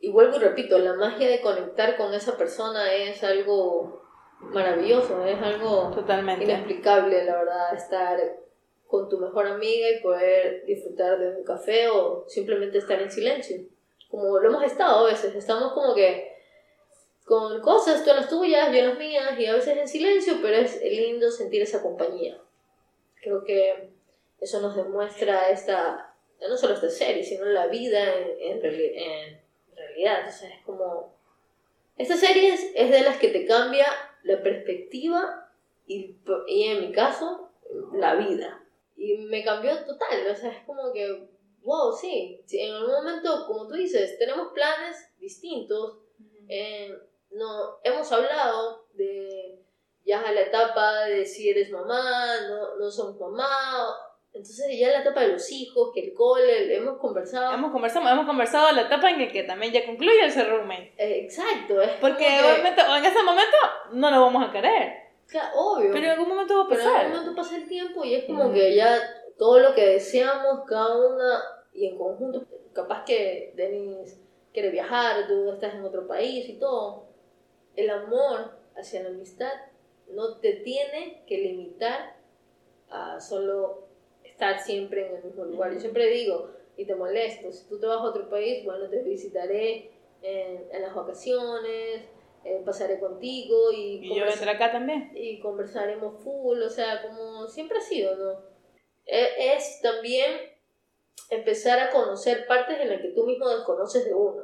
Y 0.00 0.10
vuelvo 0.10 0.36
y 0.36 0.40
repito, 0.40 0.78
la 0.78 0.94
magia 0.94 1.28
de 1.28 1.40
conectar 1.40 1.96
con 1.96 2.14
esa 2.14 2.36
persona 2.36 2.92
es 2.92 3.22
algo 3.22 4.02
maravilloso, 4.40 5.24
es 5.24 5.40
algo 5.40 5.92
Totalmente. 5.94 6.44
inexplicable, 6.44 7.24
la 7.24 7.36
verdad, 7.36 7.74
estar 7.74 8.18
con 8.86 9.08
tu 9.08 9.18
mejor 9.18 9.46
amiga 9.46 9.88
y 9.90 10.02
poder 10.02 10.64
disfrutar 10.64 11.18
de 11.18 11.36
un 11.36 11.44
café 11.44 11.88
o 11.88 12.24
simplemente 12.26 12.78
estar 12.78 13.00
en 13.00 13.10
silencio. 13.10 13.58
Como 14.10 14.38
lo 14.38 14.48
hemos 14.48 14.64
estado 14.64 15.06
a 15.06 15.10
veces, 15.10 15.34
estamos 15.34 15.72
como 15.72 15.94
que 15.94 16.30
con 17.24 17.60
cosas, 17.60 18.02
tú 18.02 18.10
en 18.10 18.16
las 18.16 18.28
tuyas, 18.28 18.72
yo 18.72 18.78
en 18.78 18.88
las 18.88 18.98
mías, 18.98 19.38
y 19.38 19.46
a 19.46 19.54
veces 19.54 19.78
en 19.78 19.86
silencio, 19.86 20.38
pero 20.42 20.56
es 20.56 20.82
lindo 20.82 21.30
sentir 21.30 21.62
esa 21.62 21.80
compañía. 21.80 22.36
Creo 23.22 23.44
que 23.44 23.90
eso 24.40 24.60
nos 24.60 24.74
demuestra 24.74 25.48
esta, 25.50 26.12
no 26.40 26.56
solo 26.56 26.74
esta 26.74 26.90
serie, 26.90 27.22
sino 27.22 27.44
la 27.44 27.68
vida 27.68 28.02
en, 28.16 28.64
en, 28.64 29.40
realidad. 29.76 30.26
O 30.28 30.32
sea, 30.32 30.48
es 30.48 30.64
como... 30.64 31.14
Esta 31.98 32.16
serie 32.16 32.54
es, 32.54 32.72
es, 32.74 32.90
de 32.90 33.02
las 33.02 33.18
que 33.18 33.28
te 33.28 33.46
cambia 33.46 33.86
la 34.24 34.42
perspectiva 34.42 35.52
y, 35.86 36.16
y 36.48 36.64
en 36.64 36.80
mi 36.80 36.92
caso, 36.92 37.50
la 37.92 38.16
vida. 38.16 38.64
Y 38.96 39.18
me 39.18 39.44
cambió 39.44 39.84
total, 39.84 40.26
o 40.28 40.34
sea, 40.34 40.50
es 40.50 40.64
como 40.64 40.92
que, 40.92 41.28
wow, 41.62 41.92
sí, 41.92 42.40
en 42.52 42.74
algún 42.74 42.92
momento, 42.92 43.46
como 43.46 43.66
tú 43.66 43.74
dices, 43.74 44.18
tenemos 44.18 44.48
planes 44.52 44.96
distintos. 45.18 45.98
Eh, 46.48 46.92
no, 47.32 47.78
hemos 47.84 48.10
hablado 48.10 48.86
de 48.94 49.60
ya 50.04 50.20
a 50.20 50.32
la 50.32 50.40
etapa 50.40 51.04
de 51.04 51.24
si 51.24 51.48
eres 51.48 51.70
mamá, 51.70 52.40
no, 52.48 52.76
no 52.76 52.90
somos 52.90 53.18
mamá, 53.20 53.46
entonces 54.32 54.78
ya 54.78 54.90
la 54.90 55.00
etapa 55.00 55.22
de 55.22 55.28
los 55.28 55.50
hijos, 55.50 55.90
que 55.92 56.00
el 56.00 56.14
cole, 56.14 56.76
hemos 56.76 56.98
conversado. 56.98 57.52
Hemos 57.52 57.72
conversado, 57.72 58.08
hemos 58.08 58.26
conversado 58.26 58.72
la 58.72 58.82
etapa 58.82 59.10
en 59.10 59.28
que, 59.30 59.42
también 59.42 59.72
ya 59.72 59.84
concluye 59.84 60.24
el 60.24 60.30
ser 60.30 60.48
roommate. 60.48 60.94
Eh, 60.98 61.24
exacto, 61.24 61.80
es 61.80 61.90
Porque 62.00 62.26
obviamente, 62.26 62.80
en 62.80 63.04
ese 63.04 63.22
momento 63.22 63.56
no 63.92 64.10
lo 64.10 64.20
vamos 64.20 64.48
a 64.48 64.52
querer. 64.52 65.10
Claro, 65.26 65.50
obvio. 65.54 65.90
Pero 65.92 66.06
en 66.06 66.10
algún 66.12 66.28
momento 66.28 66.56
va 66.58 66.64
a 66.64 66.68
pasar. 66.68 66.84
Pero 66.84 66.90
en 66.90 66.96
algún 66.96 67.18
momento 67.20 67.42
pasa 67.42 67.56
el 67.56 67.68
tiempo 67.68 68.04
y 68.04 68.14
es 68.14 68.24
como 68.24 68.52
que 68.52 68.74
ya 68.74 69.00
todo 69.40 69.58
lo 69.58 69.74
que 69.74 69.86
deseamos, 69.86 70.66
cada 70.66 70.98
una 70.98 71.42
y 71.72 71.86
en 71.86 71.96
conjunto, 71.96 72.44
capaz 72.74 73.06
que 73.06 73.54
Denis 73.56 74.20
quiere 74.52 74.68
viajar, 74.68 75.26
tú 75.28 75.50
estás 75.50 75.74
en 75.74 75.82
otro 75.82 76.06
país 76.06 76.46
y 76.46 76.58
todo 76.58 77.06
el 77.74 77.88
amor 77.88 78.50
hacia 78.76 79.02
la 79.02 79.08
amistad 79.08 79.50
no 80.10 80.36
te 80.40 80.56
tiene 80.56 81.24
que 81.26 81.38
limitar 81.38 82.16
a 82.90 83.18
solo 83.18 83.86
estar 84.24 84.58
siempre 84.58 85.06
en 85.06 85.16
el 85.16 85.24
mismo 85.24 85.46
lugar. 85.46 85.72
Yo 85.72 85.80
siempre 85.80 86.08
digo, 86.08 86.50
y 86.76 86.84
te 86.84 86.94
molesto, 86.94 87.50
si 87.50 87.66
tú 87.66 87.80
te 87.80 87.86
vas 87.86 87.96
a 87.96 88.04
otro 88.10 88.28
país, 88.28 88.62
bueno, 88.66 88.90
te 88.90 89.02
visitaré 89.02 89.90
en, 90.20 90.82
las 90.82 90.94
vacaciones, 90.94 92.02
eh, 92.44 92.62
pasaré 92.62 93.00
contigo 93.00 93.72
y... 93.72 94.00
Y 94.02 94.18
yo 94.18 94.26
vendré 94.26 94.50
acá 94.50 94.70
también. 94.70 95.12
Y 95.14 95.40
conversaremos 95.40 96.22
full, 96.22 96.60
o 96.60 96.68
sea, 96.68 97.00
como 97.00 97.48
siempre 97.48 97.78
ha 97.78 97.80
sido, 97.80 98.16
¿no? 98.16 98.59
E, 99.10 99.54
es 99.54 99.80
también 99.82 100.40
empezar 101.30 101.78
a 101.80 101.90
conocer 101.90 102.46
partes 102.46 102.78
en 102.80 102.90
las 102.90 103.00
que 103.00 103.08
tú 103.08 103.24
mismo 103.24 103.48
desconoces 103.48 104.04
de 104.04 104.14
uno. 104.14 104.42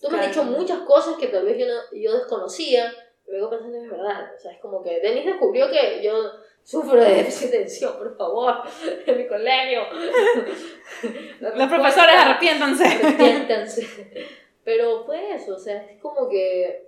Tú 0.00 0.10
me 0.10 0.20
has 0.20 0.28
dicho 0.28 0.44
muchas 0.44 0.80
cosas 0.80 1.16
que 1.16 1.28
tal 1.28 1.44
vez 1.44 1.58
yo, 1.58 1.66
no, 1.66 1.74
yo 1.92 2.14
desconocía, 2.14 2.92
luego 3.26 3.50
pensando 3.50 3.78
es 3.82 3.90
verdad. 3.90 4.32
O 4.36 4.38
sea, 4.38 4.52
es 4.52 4.58
como 4.60 4.82
que 4.82 5.00
Denis 5.00 5.24
descubrió 5.24 5.70
que 5.70 6.02
yo 6.02 6.32
sufro 6.62 7.00
de 7.00 7.14
déficit 7.14 7.50
de 7.50 7.56
atención, 7.58 7.96
por 7.96 8.16
favor, 8.16 8.62
en 9.06 9.16
mi 9.16 9.26
colegio. 9.26 9.82
Los 11.40 11.68
profesores 11.68 12.16
arrepiéntanse. 12.16 12.84
Arrepiéntanse. 12.84 14.28
Pero 14.64 15.06
pues, 15.06 15.48
o 15.48 15.58
sea, 15.58 15.84
es 15.86 16.00
como 16.00 16.28
que 16.28 16.86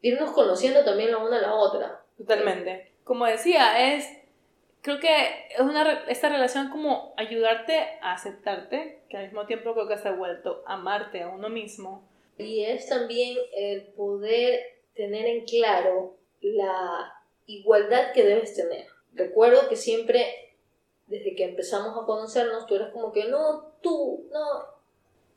irnos 0.00 0.32
conociendo 0.32 0.84
también 0.84 1.12
la 1.12 1.18
una 1.18 1.38
a 1.38 1.42
la 1.42 1.54
otra. 1.54 2.02
Totalmente. 2.16 2.92
Como 3.04 3.26
decía, 3.26 3.94
es 3.94 4.06
creo 4.82 5.00
que 5.00 5.48
es 5.54 5.60
una 5.60 6.04
esta 6.08 6.28
relación 6.28 6.70
como 6.70 7.14
ayudarte 7.16 7.78
a 8.00 8.12
aceptarte, 8.12 9.02
que 9.08 9.16
al 9.16 9.24
mismo 9.24 9.46
tiempo 9.46 9.74
creo 9.74 9.88
que 9.88 9.98
se 9.98 10.08
ha 10.08 10.12
vuelto 10.12 10.62
amarte 10.66 11.22
a 11.22 11.28
uno 11.28 11.48
mismo 11.48 12.08
y 12.38 12.64
es 12.64 12.88
también 12.88 13.36
el 13.52 13.82
poder 13.88 14.60
tener 14.94 15.26
en 15.26 15.44
claro 15.44 16.16
la 16.40 17.12
igualdad 17.46 18.12
que 18.12 18.24
debes 18.24 18.54
tener. 18.54 18.86
Recuerdo 19.12 19.68
que 19.68 19.76
siempre, 19.76 20.54
desde 21.08 21.34
que 21.34 21.44
empezamos 21.44 22.00
a 22.00 22.06
conocernos, 22.06 22.66
tú 22.66 22.76
eras 22.76 22.92
como 22.92 23.12
que, 23.12 23.24
no, 23.24 23.72
tú, 23.82 24.28
no. 24.32 24.78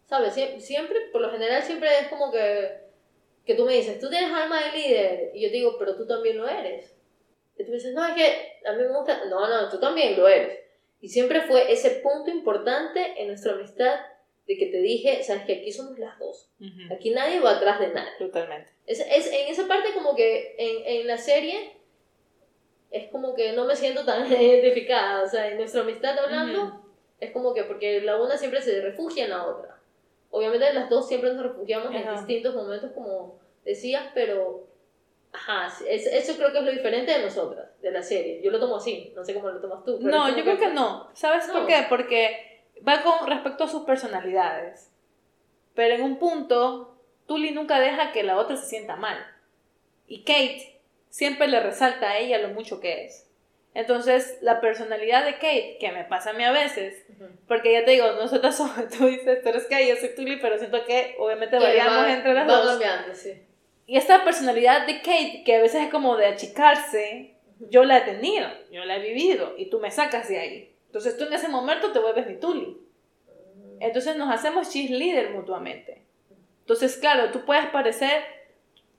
¿Sabes? 0.05 0.33
Siempre, 0.63 1.09
por 1.11 1.21
lo 1.21 1.31
general, 1.31 1.63
siempre 1.63 1.89
es 2.01 2.07
como 2.09 2.31
que, 2.31 2.81
que 3.45 3.55
tú 3.55 3.65
me 3.65 3.73
dices, 3.73 3.99
tú 3.99 4.09
tienes 4.09 4.31
alma 4.31 4.61
de 4.65 4.77
líder. 4.77 5.31
Y 5.33 5.41
yo 5.41 5.49
te 5.49 5.55
digo, 5.55 5.77
pero 5.79 5.95
tú 5.95 6.05
también 6.05 6.37
lo 6.37 6.47
eres. 6.47 6.93
Y 7.57 7.65
tú 7.65 7.71
dices, 7.71 7.93
no, 7.93 8.05
es 8.05 8.15
que 8.15 8.67
a 8.67 8.73
mí 8.73 8.83
me 8.83 8.97
gusta. 8.97 9.25
No, 9.25 9.47
no, 9.47 9.69
tú 9.69 9.79
también 9.79 10.17
lo 10.17 10.27
eres. 10.27 10.59
Y 11.01 11.09
siempre 11.09 11.41
fue 11.41 11.71
ese 11.71 12.01
punto 12.01 12.29
importante 12.29 13.21
en 13.21 13.27
nuestra 13.27 13.53
amistad 13.53 13.99
de 14.47 14.57
que 14.57 14.67
te 14.67 14.81
dije, 14.81 15.23
sabes 15.23 15.43
que 15.43 15.53
aquí 15.59 15.71
somos 15.71 15.97
las 15.97 16.17
dos. 16.19 16.49
Aquí 16.95 17.11
nadie 17.11 17.39
va 17.39 17.57
atrás 17.57 17.79
de 17.79 17.89
nadie. 17.89 18.11
Totalmente. 18.19 18.71
Es, 18.85 18.99
es, 18.99 19.27
en 19.27 19.47
esa 19.47 19.67
parte 19.67 19.93
como 19.93 20.15
que 20.15 20.55
en, 20.57 20.99
en 21.01 21.07
la 21.07 21.17
serie 21.17 21.77
es 22.91 23.09
como 23.09 23.33
que 23.33 23.53
no 23.53 23.65
me 23.65 23.75
siento 23.75 24.05
tan 24.05 24.27
identificada. 24.31 25.23
O 25.23 25.27
sea, 25.27 25.47
en 25.47 25.57
nuestra 25.57 25.81
amistad 25.81 26.17
hablando, 26.19 26.85
es 27.19 27.31
como 27.31 27.53
que 27.53 27.63
porque 27.63 28.01
la 28.01 28.21
una 28.21 28.37
siempre 28.37 28.61
se 28.61 28.81
refugia 28.81 29.23
en 29.23 29.31
la 29.31 29.47
otra. 29.47 29.79
Obviamente 30.29 30.73
las 30.73 30.89
dos 30.89 31.07
siempre 31.07 31.33
nos 31.33 31.43
refugiamos 31.43 31.93
en 31.93 32.09
distintos 32.15 32.55
momentos, 32.55 32.91
como 32.91 33.39
decías, 33.65 34.05
pero... 34.13 34.67
Ajá, 35.33 35.71
eso 35.87 36.35
creo 36.35 36.51
que 36.51 36.59
es 36.59 36.63
lo 36.65 36.71
diferente 36.71 37.11
de 37.11 37.23
nosotras, 37.23 37.69
de 37.81 37.91
la 37.91 38.03
serie. 38.03 38.41
Yo 38.43 38.51
lo 38.51 38.59
tomo 38.59 38.75
así, 38.77 39.13
no 39.15 39.23
sé 39.23 39.33
cómo 39.33 39.49
lo 39.49 39.61
tomas 39.61 39.83
tú. 39.85 39.97
no, 40.01 40.29
yo 40.35 40.43
creo 40.43 40.59
que, 40.59 40.67
no. 40.67 41.09
¿Sabes 41.13 41.45
por 41.47 41.65
qué? 41.67 41.85
Porque 41.87 42.65
va 42.87 43.01
con 43.01 43.27
respecto 43.27 43.63
a 43.63 43.67
sus 43.67 43.83
personalidades. 43.83 44.91
Pero 45.73 45.95
en 45.95 46.01
un 46.01 46.19
punto, 46.19 46.97
Tully 47.27 47.51
nunca 47.51 47.79
deja 47.79 48.11
que 48.11 48.23
la 48.23 48.37
otra 48.37 48.57
se 48.57 48.65
sienta 48.65 48.97
mal. 48.97 49.25
Y 50.05 50.23
Kate 50.23 50.81
siempre 51.09 51.47
le 51.47 51.61
resalta 51.61 52.11
a 52.11 52.17
ella 52.17 52.37
lo 52.39 52.49
mucho 52.49 52.81
que 52.81 53.05
es. 53.05 53.27
Entonces, 53.73 54.37
la 54.41 54.59
personalidad 54.59 55.23
de 55.23 55.35
Kate, 55.35 55.77
que 55.79 55.93
me 55.93 56.03
pasa 56.03 56.31
a 56.31 56.33
mí 56.33 56.43
a 56.43 56.51
veces, 56.51 57.05
porque 57.47 57.71
ya 57.71 57.85
te 57.85 57.91
digo, 57.91 58.11
nosotros 58.13 58.53
somos, 58.53 58.75
tú 58.97 59.05
dices, 59.05 59.41
tú 59.41 59.49
eres 59.49 59.63
Kate, 59.63 59.87
yo 59.87 59.95
soy 59.95 60.13
Tully, 60.13 60.39
pero 60.41 60.57
siento 60.57 60.83
que 60.83 61.15
obviamente 61.19 61.57
variamos 61.57 62.07
entre 62.07 62.33
las 62.33 62.47
dos. 62.47 62.81
Y 63.91 63.97
esta 63.97 64.23
personalidad 64.23 64.87
de 64.87 65.01
Kate, 65.01 65.43
que 65.43 65.57
a 65.57 65.61
veces 65.61 65.83
es 65.83 65.89
como 65.89 66.15
de 66.15 66.25
achicarse, 66.25 67.35
yo 67.69 67.83
la 67.83 67.97
he 67.97 68.01
tenido, 68.03 68.47
yo 68.71 68.85
la 68.85 68.95
he 68.95 69.01
vivido, 69.01 69.53
y 69.57 69.65
tú 69.65 69.81
me 69.81 69.91
sacas 69.91 70.29
de 70.29 70.39
ahí. 70.39 70.75
Entonces 70.85 71.17
tú 71.17 71.25
en 71.25 71.33
ese 71.33 71.49
momento 71.49 71.91
te 71.91 71.99
vuelves 71.99 72.25
mi 72.25 72.37
Tuli. 72.37 72.77
Entonces 73.81 74.15
nos 74.15 74.33
hacemos 74.33 74.71
cheerleader 74.71 75.31
mutuamente. 75.31 76.05
Entonces, 76.61 76.95
claro, 76.95 77.31
tú 77.31 77.43
puedes 77.43 77.65
parecer, 77.65 78.23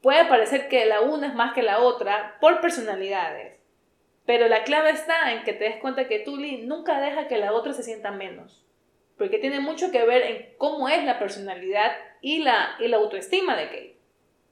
puede 0.03 0.27
parecer 0.27 0.69
que 0.69 0.85
la 0.85 1.01
una 1.01 1.29
es 1.29 1.35
más 1.35 1.55
que 1.55 1.63
la 1.63 1.81
otra 1.81 2.37
por 2.39 2.61
personalidades. 2.61 3.59
Pero 4.27 4.47
la 4.49 4.63
clave 4.63 4.91
está 4.91 5.33
en 5.33 5.45
que 5.45 5.55
te 5.55 5.65
des 5.65 5.77
cuenta 5.77 6.07
que 6.07 6.19
Tuli 6.19 6.67
nunca 6.67 7.01
deja 7.01 7.29
que 7.29 7.39
la 7.39 7.55
otra 7.55 7.73
se 7.73 7.83
sienta 7.83 8.11
menos. 8.11 8.63
Porque 9.17 9.39
tiene 9.39 9.61
mucho 9.61 9.91
que 9.91 10.05
ver 10.05 10.21
en 10.21 10.49
cómo 10.59 10.91
es 10.91 11.03
la 11.03 11.19
personalidad 11.19 11.93
y 12.21 12.41
la, 12.41 12.77
y 12.79 12.89
la 12.89 12.99
autoestima 12.99 13.57
de 13.57 13.69
Kate. 13.69 14.02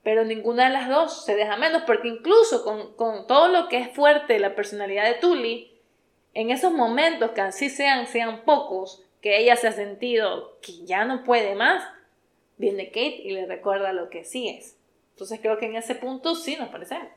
Pero 0.02 0.24
ninguna 0.24 0.64
de 0.64 0.70
las 0.70 0.88
dos 0.88 1.24
se 1.24 1.36
deja 1.36 1.56
menos, 1.56 1.82
porque 1.82 2.08
incluso 2.08 2.64
con, 2.64 2.94
con 2.94 3.26
todo 3.26 3.48
lo 3.48 3.68
que 3.68 3.78
es 3.78 3.90
fuerte 3.92 4.38
la 4.38 4.54
personalidad 4.54 5.04
de 5.04 5.14
Tuli, 5.14 5.70
en 6.32 6.50
esos 6.50 6.72
momentos 6.72 7.32
que 7.32 7.40
así 7.40 7.68
sean, 7.68 8.06
sean 8.06 8.44
pocos, 8.44 9.04
que 9.20 9.38
ella 9.38 9.56
se 9.56 9.68
ha 9.68 9.72
sentido 9.72 10.56
que 10.62 10.84
ya 10.84 11.04
no 11.04 11.24
puede 11.24 11.54
más, 11.54 11.84
viene 12.56 12.88
Kate 12.88 13.20
y 13.22 13.32
le 13.32 13.46
recuerda 13.46 13.92
lo 13.92 14.08
que 14.08 14.24
sí 14.24 14.48
es. 14.48 14.76
Entonces 15.12 15.40
creo 15.40 15.58
que 15.58 15.66
en 15.66 15.76
ese 15.76 15.94
punto 15.94 16.34
sí 16.34 16.56
nos 16.56 16.68
parecemos. 16.68 17.08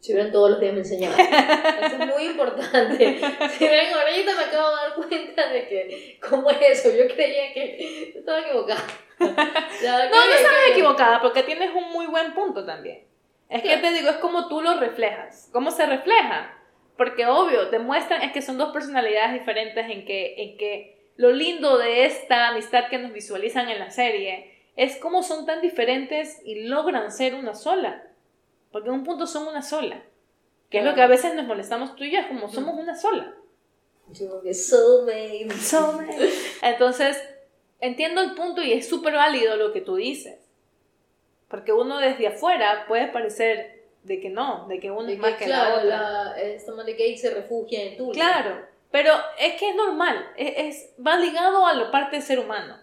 Si 0.00 0.14
ven 0.14 0.32
todos 0.32 0.50
los 0.50 0.60
días 0.60 0.72
me 0.72 0.80
enseñaban. 0.80 1.20
Eso 1.20 1.96
es 2.02 2.06
muy 2.06 2.24
importante. 2.24 3.20
Si 3.50 3.68
ven, 3.68 3.92
ahorita 3.92 4.34
me 4.34 4.44
acabo 4.44 4.70
de 4.70 4.76
dar 4.76 4.94
cuenta 4.94 5.48
de 5.50 5.68
que, 5.68 6.18
¿cómo 6.26 6.50
es 6.50 6.58
eso? 6.60 6.88
Yo 6.96 7.06
creía 7.14 7.52
que 7.52 8.14
estaba 8.16 8.40
equivocada. 8.40 8.82
no, 9.20 9.26
no 9.28 10.22
estás 10.22 10.52
equivocada, 10.70 11.20
porque 11.20 11.42
tienes 11.42 11.70
un 11.74 11.92
muy 11.92 12.06
buen 12.06 12.32
punto 12.32 12.64
también. 12.64 13.04
Es 13.50 13.62
que 13.62 13.76
te 13.76 13.92
digo, 13.92 14.08
es 14.08 14.16
como 14.16 14.48
tú 14.48 14.62
lo 14.62 14.78
reflejas. 14.78 15.50
¿Cómo 15.52 15.70
se 15.70 15.84
refleja? 15.84 16.56
Porque 16.96 17.26
obvio, 17.26 17.66
demuestran 17.66 18.22
es 18.22 18.32
que 18.32 18.42
son 18.42 18.56
dos 18.56 18.72
personalidades 18.72 19.32
diferentes 19.34 19.90
en 19.90 20.06
que, 20.06 20.34
en 20.38 20.56
que 20.56 21.10
lo 21.16 21.32
lindo 21.32 21.76
de 21.76 22.06
esta 22.06 22.48
amistad 22.48 22.88
que 22.88 22.98
nos 22.98 23.12
visualizan 23.12 23.68
en 23.68 23.80
la 23.80 23.90
serie 23.90 24.54
es 24.76 24.96
cómo 24.96 25.22
son 25.22 25.44
tan 25.46 25.60
diferentes 25.60 26.40
y 26.44 26.66
logran 26.66 27.10
ser 27.10 27.34
una 27.34 27.54
sola. 27.54 28.09
Porque 28.70 28.88
en 28.88 28.94
un 28.94 29.04
punto 29.04 29.26
son 29.26 29.46
una 29.46 29.62
sola. 29.62 30.02
Que 30.68 30.78
es 30.78 30.84
lo 30.84 30.94
que 30.94 31.02
a 31.02 31.08
veces 31.08 31.34
nos 31.34 31.46
molestamos 31.46 31.96
tú 31.96 32.04
y 32.04 32.12
yo, 32.12 32.20
es 32.20 32.26
como 32.26 32.48
somos 32.48 32.78
una 32.78 32.94
sola. 32.94 33.34
Yo 34.12 34.40
que 34.42 34.54
soulmate. 34.54 35.50
Soulmate. 35.50 36.30
Entonces, 36.62 37.20
entiendo 37.80 38.20
el 38.20 38.34
punto 38.34 38.62
y 38.62 38.72
es 38.72 38.88
súper 38.88 39.14
válido 39.14 39.56
lo 39.56 39.72
que 39.72 39.80
tú 39.80 39.96
dices. 39.96 40.38
Porque 41.48 41.72
uno 41.72 41.98
desde 41.98 42.28
afuera 42.28 42.84
puede 42.86 43.08
parecer 43.08 43.80
de 44.04 44.20
que 44.20 44.30
no, 44.30 44.66
de 44.68 44.78
que 44.78 44.90
uno 44.90 45.08
es 45.08 45.18
más 45.18 45.34
que, 45.34 45.48
la 45.48 45.74
otra. 45.74 46.40
Esta 46.40 46.72
de 46.72 46.92
Kate 46.92 47.18
se 47.18 47.34
refugia 47.34 47.82
en 47.82 47.96
tú. 47.96 48.12
Claro, 48.12 48.64
Pero 48.90 49.12
es 49.38 49.54
que 49.54 49.70
es 49.70 49.74
normal, 49.74 50.32
es, 50.36 50.94
va 51.04 51.16
ligado 51.16 51.66
a 51.66 51.74
la 51.74 51.90
parte 51.90 52.16
del 52.16 52.24
ser 52.24 52.38
humano. 52.38 52.78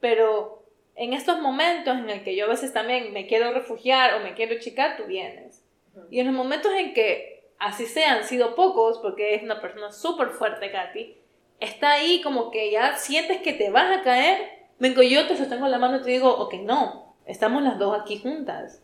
Pero 0.00 0.65
en 0.96 1.12
estos 1.12 1.40
momentos 1.40 1.96
en 1.96 2.08
el 2.08 2.24
que 2.24 2.34
yo 2.34 2.46
a 2.46 2.48
veces 2.48 2.72
también 2.72 3.12
me 3.12 3.26
quiero 3.26 3.52
refugiar 3.52 4.14
o 4.14 4.20
me 4.20 4.34
quiero 4.34 4.58
chicar, 4.58 4.96
tú 4.96 5.04
vienes. 5.04 5.62
Y 6.10 6.20
en 6.20 6.26
los 6.26 6.34
momentos 6.34 6.72
en 6.72 6.94
que 6.94 7.50
así 7.58 7.86
sean 7.86 8.24
sido 8.24 8.54
pocos, 8.54 8.98
porque 8.98 9.34
es 9.34 9.42
una 9.42 9.60
persona 9.60 9.92
súper 9.92 10.30
fuerte, 10.30 10.70
Katy, 10.70 11.16
está 11.60 11.92
ahí 11.92 12.20
como 12.22 12.50
que 12.50 12.70
ya 12.70 12.96
sientes 12.96 13.42
que 13.42 13.52
te 13.52 13.70
vas 13.70 13.96
a 13.96 14.02
caer, 14.02 14.38
vengo 14.78 15.02
yo, 15.02 15.26
te 15.26 15.36
sostengo 15.36 15.68
la 15.68 15.78
mano 15.78 15.98
y 15.98 16.02
te 16.02 16.10
digo, 16.10 16.34
ok, 16.34 16.54
no, 16.62 17.16
estamos 17.26 17.62
las 17.62 17.78
dos 17.78 17.98
aquí 17.98 18.18
juntas 18.18 18.82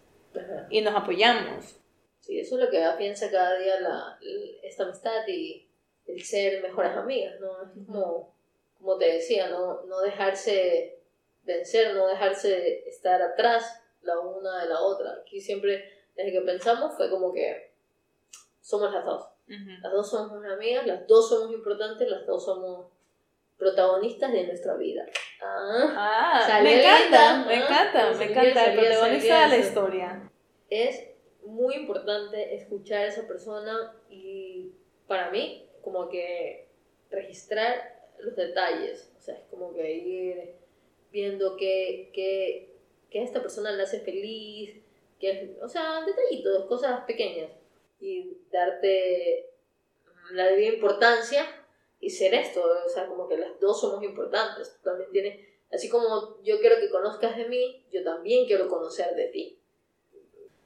y 0.71 0.81
nos 0.81 0.95
apoyamos. 0.95 1.77
Sí, 2.21 2.39
eso 2.39 2.57
es 2.57 2.65
lo 2.65 2.71
que 2.71 2.85
piensa 2.99 3.31
cada 3.31 3.59
día 3.59 3.81
la, 3.81 4.19
esta 4.63 4.85
amistad 4.85 5.27
y 5.29 5.67
el 6.07 6.23
ser 6.23 6.63
mejores 6.63 6.93
amigas, 6.97 7.41
¿no? 7.41 7.63
Es 7.63 7.87
como, 7.87 8.35
como 8.79 8.97
te 8.97 9.13
decía, 9.15 9.49
no, 9.49 9.83
no 9.85 10.01
dejarse 10.01 11.02
vencer, 11.45 11.95
no 11.95 12.07
dejarse 12.07 12.89
estar 12.89 13.21
atrás 13.21 13.83
la 14.03 14.19
una 14.19 14.63
de 14.63 14.69
la 14.69 14.81
otra. 14.81 15.13
Aquí 15.21 15.41
siempre, 15.41 15.85
desde 16.17 16.33
que 16.33 16.41
pensamos, 16.43 16.97
fue 16.97 17.11
como 17.11 17.33
que 17.33 17.73
somos 18.61 18.93
las 18.93 19.05
dos. 19.05 19.29
Las 19.47 19.93
dos 19.93 20.09
somos 20.09 20.33
unas 20.33 20.53
amigas, 20.53 20.87
las 20.87 21.07
dos 21.07 21.29
somos 21.29 21.53
importantes, 21.53 22.09
las 22.09 22.27
dos 22.27 22.43
somos 22.43 22.87
protagonistas 23.59 24.33
de 24.33 24.47
nuestra 24.47 24.77
vida. 24.77 25.05
Ah, 25.43 26.47
ah 26.49 26.61
me 26.63 26.81
encanta, 26.81 27.45
me 27.47 27.57
encanta, 27.57 28.13
me 28.13 28.25
encanta, 28.25 28.65
el 28.73 28.79
protagonista 28.79 29.43
de 29.43 29.49
la 29.49 29.57
historia. 29.59 30.31
Es 30.71 31.05
muy 31.45 31.75
importante 31.75 32.55
escuchar 32.55 33.01
a 33.03 33.07
esa 33.07 33.27
persona 33.27 33.95
y 34.09 34.73
para 35.07 35.31
mí, 35.31 35.69
como 35.83 36.09
que 36.09 36.69
registrar 37.11 38.01
los 38.21 38.35
detalles, 38.35 39.13
o 39.19 39.21
sea, 39.21 39.35
es 39.35 39.45
como 39.51 39.75
que 39.75 39.93
ir 39.93 40.55
viendo 41.13 41.57
que, 41.57 42.11
que, 42.13 42.75
que 43.11 43.21
a 43.21 43.23
esta 43.23 43.41
persona 43.41 43.71
le 43.71 43.83
hace 43.83 44.01
feliz, 44.01 44.83
que, 45.21 45.57
o 45.63 45.69
sea, 45.69 46.05
detallitos, 46.05 46.65
cosas 46.65 47.05
pequeñas 47.05 47.51
y 48.01 48.39
darte 48.51 49.51
la 50.33 50.47
debida 50.47 50.75
importancia 50.75 51.47
y 52.01 52.11
ser 52.11 52.35
esto, 52.35 52.61
o 52.85 52.89
sea, 52.89 53.07
como 53.07 53.29
que 53.29 53.37
las 53.37 53.61
dos 53.61 53.81
somos 53.81 54.03
importantes, 54.03 54.75
tú 54.75 54.91
también 54.91 55.11
tienes, 55.13 55.49
así 55.73 55.89
como 55.89 56.43
yo 56.43 56.59
quiero 56.59 56.81
que 56.81 56.91
conozcas 56.91 57.37
de 57.37 57.49
mí, 57.49 57.87
yo 57.93 58.03
también 58.03 58.47
quiero 58.47 58.69
conocer 58.69 59.15
de 59.15 59.27
ti. 59.27 59.59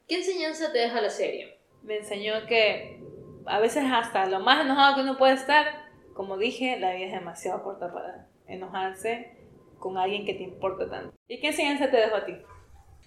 ¿Qué 0.08 0.16
enseñanza 0.16 0.72
te 0.72 0.78
deja 0.78 1.00
la 1.02 1.10
serie? 1.10 1.58
Me 1.82 1.98
enseñó 1.98 2.46
que 2.48 3.02
a 3.44 3.60
veces 3.60 3.84
hasta 3.92 4.26
lo 4.26 4.40
más 4.40 4.64
enojado 4.64 4.94
que 4.94 5.02
uno 5.02 5.18
puede 5.18 5.34
estar, 5.34 5.90
como 6.14 6.38
dije, 6.38 6.78
la 6.78 6.94
vida 6.94 7.06
es 7.06 7.12
demasiado 7.12 7.62
corta 7.62 7.92
para 7.92 8.28
enojarse 8.46 9.36
con 9.78 9.98
alguien 9.98 10.24
que 10.24 10.34
te 10.34 10.42
importa 10.42 10.88
tanto. 10.88 11.16
¿Y 11.28 11.40
qué 11.40 11.48
enseñanza 11.48 11.90
te 11.90 11.96
dejó 11.96 12.16
a 12.16 12.24
ti? 12.24 12.36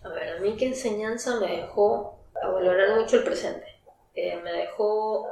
A 0.04 0.10
ver, 0.10 0.38
a 0.38 0.40
mí 0.40 0.56
qué 0.58 0.68
enseñanza 0.68 1.40
me 1.40 1.48
dejó 1.58 2.20
a 2.42 2.48
valorar 2.50 3.00
mucho 3.00 3.18
el 3.18 3.24
presente. 3.24 3.66
Eh, 4.14 4.38
me 4.44 4.52
dejó 4.52 5.28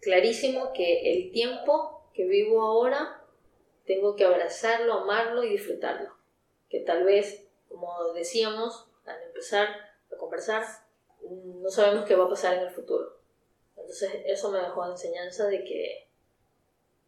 clarísimo 0.00 0.72
que 0.72 1.12
el 1.12 1.32
tiempo 1.32 2.02
que 2.14 2.24
vivo 2.24 2.62
ahora 2.62 3.22
tengo 3.84 4.16
que 4.16 4.24
abrazarlo, 4.24 4.94
amarlo 4.94 5.44
y 5.44 5.50
disfrutarlo. 5.50 6.14
Que 6.68 6.80
tal 6.80 7.04
vez, 7.04 7.46
como 7.68 8.12
decíamos 8.14 8.88
al 9.04 9.22
empezar 9.22 9.68
a 10.12 10.16
conversar, 10.16 10.64
no 11.30 11.68
sabemos 11.70 12.04
qué 12.04 12.16
va 12.16 12.24
a 12.24 12.30
pasar 12.30 12.54
en 12.54 12.64
el 12.64 12.70
futuro. 12.70 13.20
Entonces 13.76 14.10
eso 14.26 14.50
me 14.50 14.60
dejó 14.60 14.84
la 14.84 14.92
enseñanza 14.92 15.46
de 15.46 15.62
que 15.64 16.05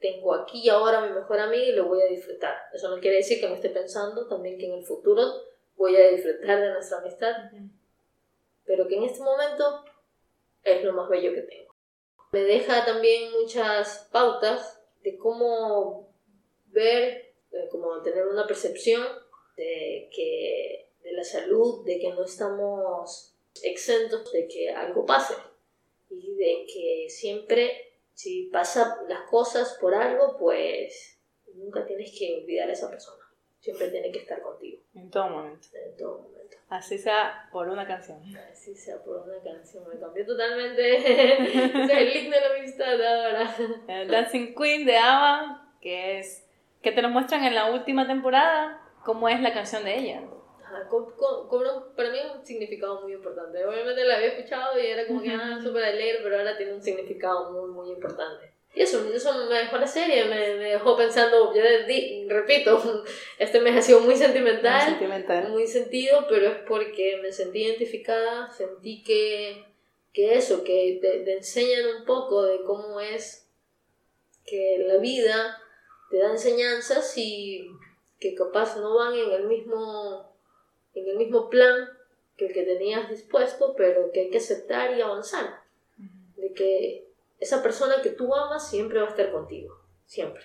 tengo 0.00 0.35
aquí 0.35 0.62
y 0.64 0.69
ahora 0.69 0.99
a 0.99 1.07
mi 1.07 1.12
mejor 1.12 1.40
amiga 1.40 1.64
y 1.64 1.73
lo 1.73 1.87
voy 1.87 2.00
a 2.02 2.07
disfrutar. 2.07 2.57
Eso 2.73 2.88
no 2.88 3.00
quiere 3.00 3.17
decir 3.17 3.40
que 3.40 3.49
me 3.49 3.55
esté 3.55 3.71
pensando 3.71 4.26
también 4.28 4.59
que 4.59 4.67
en 4.67 4.75
el 4.75 4.85
futuro 4.85 5.23
voy 5.76 5.97
a 5.97 6.09
disfrutar 6.09 6.61
de 6.61 6.73
nuestra 6.73 6.99
amistad, 6.99 7.35
pero 8.64 8.87
que 8.87 8.96
en 8.96 9.05
este 9.05 9.20
momento 9.20 9.85
es 10.62 10.85
lo 10.85 10.92
más 10.92 11.09
bello 11.09 11.33
que 11.35 11.42
tengo. 11.42 11.75
Me 12.33 12.40
deja 12.40 12.85
también 12.85 13.33
muchas 13.33 14.09
pautas 14.12 14.81
de 15.03 15.16
cómo 15.16 16.12
ver, 16.66 17.33
eh, 17.53 17.68
como 17.70 18.03
tener 18.03 18.27
una 18.27 18.46
percepción 18.46 19.03
de 19.57 20.11
que 20.14 20.90
de 21.03 21.12
la 21.12 21.25
salud, 21.25 21.85
de 21.85 21.99
que 21.99 22.11
no 22.11 22.25
estamos 22.25 23.35
exentos 23.62 24.31
de 24.33 24.46
que 24.46 24.70
algo 24.70 25.07
pase 25.07 25.35
y 26.11 26.35
de 26.35 26.66
que 26.73 27.07
siempre 27.09 27.98
si 28.18 28.50
pasa 28.52 28.98
las 29.09 29.31
cosas 29.31 29.78
por 29.81 29.94
algo, 29.94 30.37
pues 30.37 31.20
nunca 31.54 31.87
tienes 31.87 32.12
que 32.18 32.40
olvidar 32.42 32.68
a 32.68 32.72
esa 32.72 32.90
persona. 32.90 33.22
Siempre 33.61 33.90
tiene 33.92 34.11
que 34.11 34.18
estar 34.18 34.42
contigo. 34.42 34.83
En 34.92 35.09
todo 35.09 35.28
momento. 35.28 35.68
En 35.72 35.96
todo 35.96 36.22
momento. 36.22 36.57
Así 36.68 36.98
sea 36.98 37.48
por 37.52 37.68
una 37.68 37.87
canción. 37.87 38.20
Así 38.50 38.74
sea 38.74 39.00
por 39.04 39.18
una 39.18 39.40
canción. 39.40 39.88
Me 39.88 40.00
cambió 40.00 40.26
totalmente 40.26 40.96
el 42.00 42.12
link 42.12 42.35
de 42.35 42.40
la 42.40 42.57
amistad 42.59 42.94
ahora. 42.94 43.57
El 43.87 44.09
Dancing 44.09 44.52
Queen 44.52 44.85
de 44.85 44.96
Ava, 44.96 45.72
que 45.81 46.18
es 46.18 46.44
que 46.83 46.90
te 46.90 47.02
lo 47.02 47.11
muestran 47.11 47.44
en 47.44 47.54
la 47.54 47.70
última 47.70 48.09
temporada, 48.09 48.83
cómo 49.04 49.28
es 49.28 49.40
la 49.40 49.54
canción 49.54 49.85
de 49.85 49.96
ella 49.96 50.22
cobra 50.88 51.70
para 51.96 52.11
mí 52.11 52.18
un 52.35 52.44
significado 52.44 53.02
muy 53.02 53.12
importante. 53.12 53.64
Obviamente 53.64 54.04
la 54.04 54.16
había 54.16 54.28
escuchado 54.28 54.78
y 54.78 54.87
era 54.87 55.07
como 55.07 55.22
que, 55.22 55.31
ah, 55.31 55.59
súper 55.62 55.85
alegre, 55.85 56.20
pero 56.22 56.38
ahora 56.38 56.57
tiene 56.57 56.74
un 56.74 56.83
significado 56.83 57.50
muy, 57.52 57.70
muy 57.70 57.90
importante. 57.90 58.52
Y 58.74 58.83
eso, 58.83 59.04
eso 59.12 59.48
me 59.48 59.59
dejó 59.59 59.78
la 59.78 59.87
serie, 59.87 60.24
me, 60.26 60.54
me 60.54 60.70
dejó 60.70 60.96
pensando, 60.96 61.52
yo 61.54 61.62
repito, 62.28 63.04
este 63.38 63.61
mes 63.61 63.76
ha 63.76 63.83
sido 63.83 64.00
muy 64.00 64.14
sentimental, 64.14 64.83
muy 64.83 64.90
sentimental, 64.90 65.48
muy 65.50 65.66
sentido, 65.66 66.26
pero 66.28 66.46
es 66.46 66.59
porque 66.66 67.18
me 67.22 67.33
sentí 67.33 67.64
identificada, 67.64 68.50
sentí 68.52 69.02
que, 69.02 69.64
que 70.12 70.35
eso, 70.35 70.62
que 70.64 70.98
te, 71.00 71.24
te 71.24 71.37
enseñan 71.37 71.96
un 71.98 72.04
poco 72.04 72.44
de 72.44 72.62
cómo 72.62 73.00
es 73.00 73.48
que 74.46 74.85
la 74.87 74.98
vida 74.98 75.61
te 76.11 76.18
da 76.18 76.31
enseñanzas 76.31 77.16
y 77.16 77.70
que 78.18 78.35
capaz 78.35 78.76
no 78.76 78.96
van 78.96 79.14
en 79.14 79.31
el 79.31 79.46
mismo 79.46 80.28
en 80.94 81.09
el 81.09 81.16
mismo 81.16 81.48
plan 81.48 81.88
que 82.37 82.46
el 82.46 82.53
que 82.53 82.62
tenías 82.62 83.11
dispuesto, 83.11 83.74
pero 83.77 84.11
que 84.12 84.20
hay 84.20 84.31
que 84.31 84.38
aceptar 84.38 84.96
y 84.96 85.01
avanzar. 85.01 85.61
De 86.37 86.53
que 86.53 87.09
esa 87.40 87.62
persona 87.62 88.01
que 88.03 88.11
tú 88.11 88.35
amas 88.35 88.70
siempre 88.70 89.01
va 89.01 89.07
a 89.07 89.11
estar 89.11 89.33
contigo, 89.33 89.77
siempre. 90.07 90.44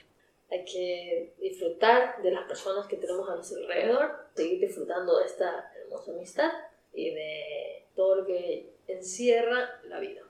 Hay 0.49 0.65
que 0.65 1.34
disfrutar 1.39 2.21
de 2.21 2.32
las 2.32 2.47
personas 2.47 2.88
que 2.88 2.97
tenemos 2.97 3.29
a 3.29 3.36
nuestro 3.36 3.60
alrededor, 3.60 4.12
seguir 4.36 4.60
disfrutando 4.60 5.19
de 5.19 5.25
esta 5.25 5.71
hermosa 5.75 6.12
amistad 6.12 6.51
y 6.93 7.12
de 7.12 7.86
todo 7.95 8.15
lo 8.17 8.25
que 8.25 8.73
encierra 8.88 9.79
la 9.86 9.99
vida. 9.99 10.21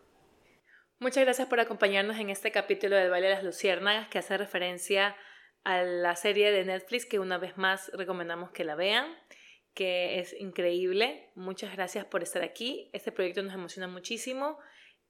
Muchas 0.99 1.23
gracias 1.23 1.47
por 1.47 1.60
acompañarnos 1.60 2.17
en 2.17 2.30
este 2.30 2.52
capítulo 2.52 2.95
del 2.95 3.10
Baile 3.10 3.28
de 3.28 3.34
las 3.34 3.43
Luciérnagas 3.43 4.08
que 4.08 4.19
hace 4.19 4.38
referencia 4.38 5.15
a 5.63 5.84
la 5.84 6.15
serie 6.15 6.52
de 6.52 6.63
Netflix 6.63 7.06
que 7.06 7.19
una 7.19 7.38
vez 7.38 7.58
más 7.58 7.89
recomendamos 7.93 8.52
que 8.52 8.63
la 8.63 8.76
vean 8.76 9.06
que 9.74 10.20
es 10.20 10.34
increíble. 10.40 11.30
Muchas 11.36 11.74
gracias 11.74 12.06
por 12.06 12.24
estar 12.24 12.44
aquí. 12.44 12.90
Este 12.94 13.12
proyecto 13.12 13.42
nos 13.44 13.54
emociona 13.54 13.88
muchísimo 13.88 14.58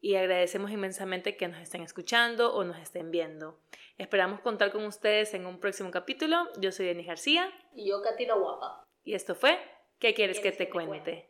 y 0.02 0.16
agradecemos 0.16 0.72
inmensamente 0.72 1.38
que 1.38 1.48
nos 1.48 1.62
estén 1.62 1.82
escuchando 1.82 2.54
o 2.54 2.64
nos 2.64 2.78
estén 2.78 3.12
viendo. 3.12 3.60
Esperamos 3.98 4.42
contar 4.42 4.72
con 4.72 4.86
ustedes 4.86 5.34
en 5.34 5.46
un 5.46 5.60
próximo 5.60 5.92
capítulo. 5.92 6.50
Yo 6.60 6.72
soy 6.72 6.88
Denis 6.88 7.08
García. 7.08 7.50
Y 7.74 7.90
yo, 7.90 8.02
Katina 8.02 8.36
Guapa. 8.36 8.84
Y 9.04 9.14
esto 9.14 9.36
fue 9.36 9.58
¿Qué 10.00 10.14
quieres, 10.14 10.42
que 10.42 10.52
te, 10.52 10.70
cuente? 10.70 11.30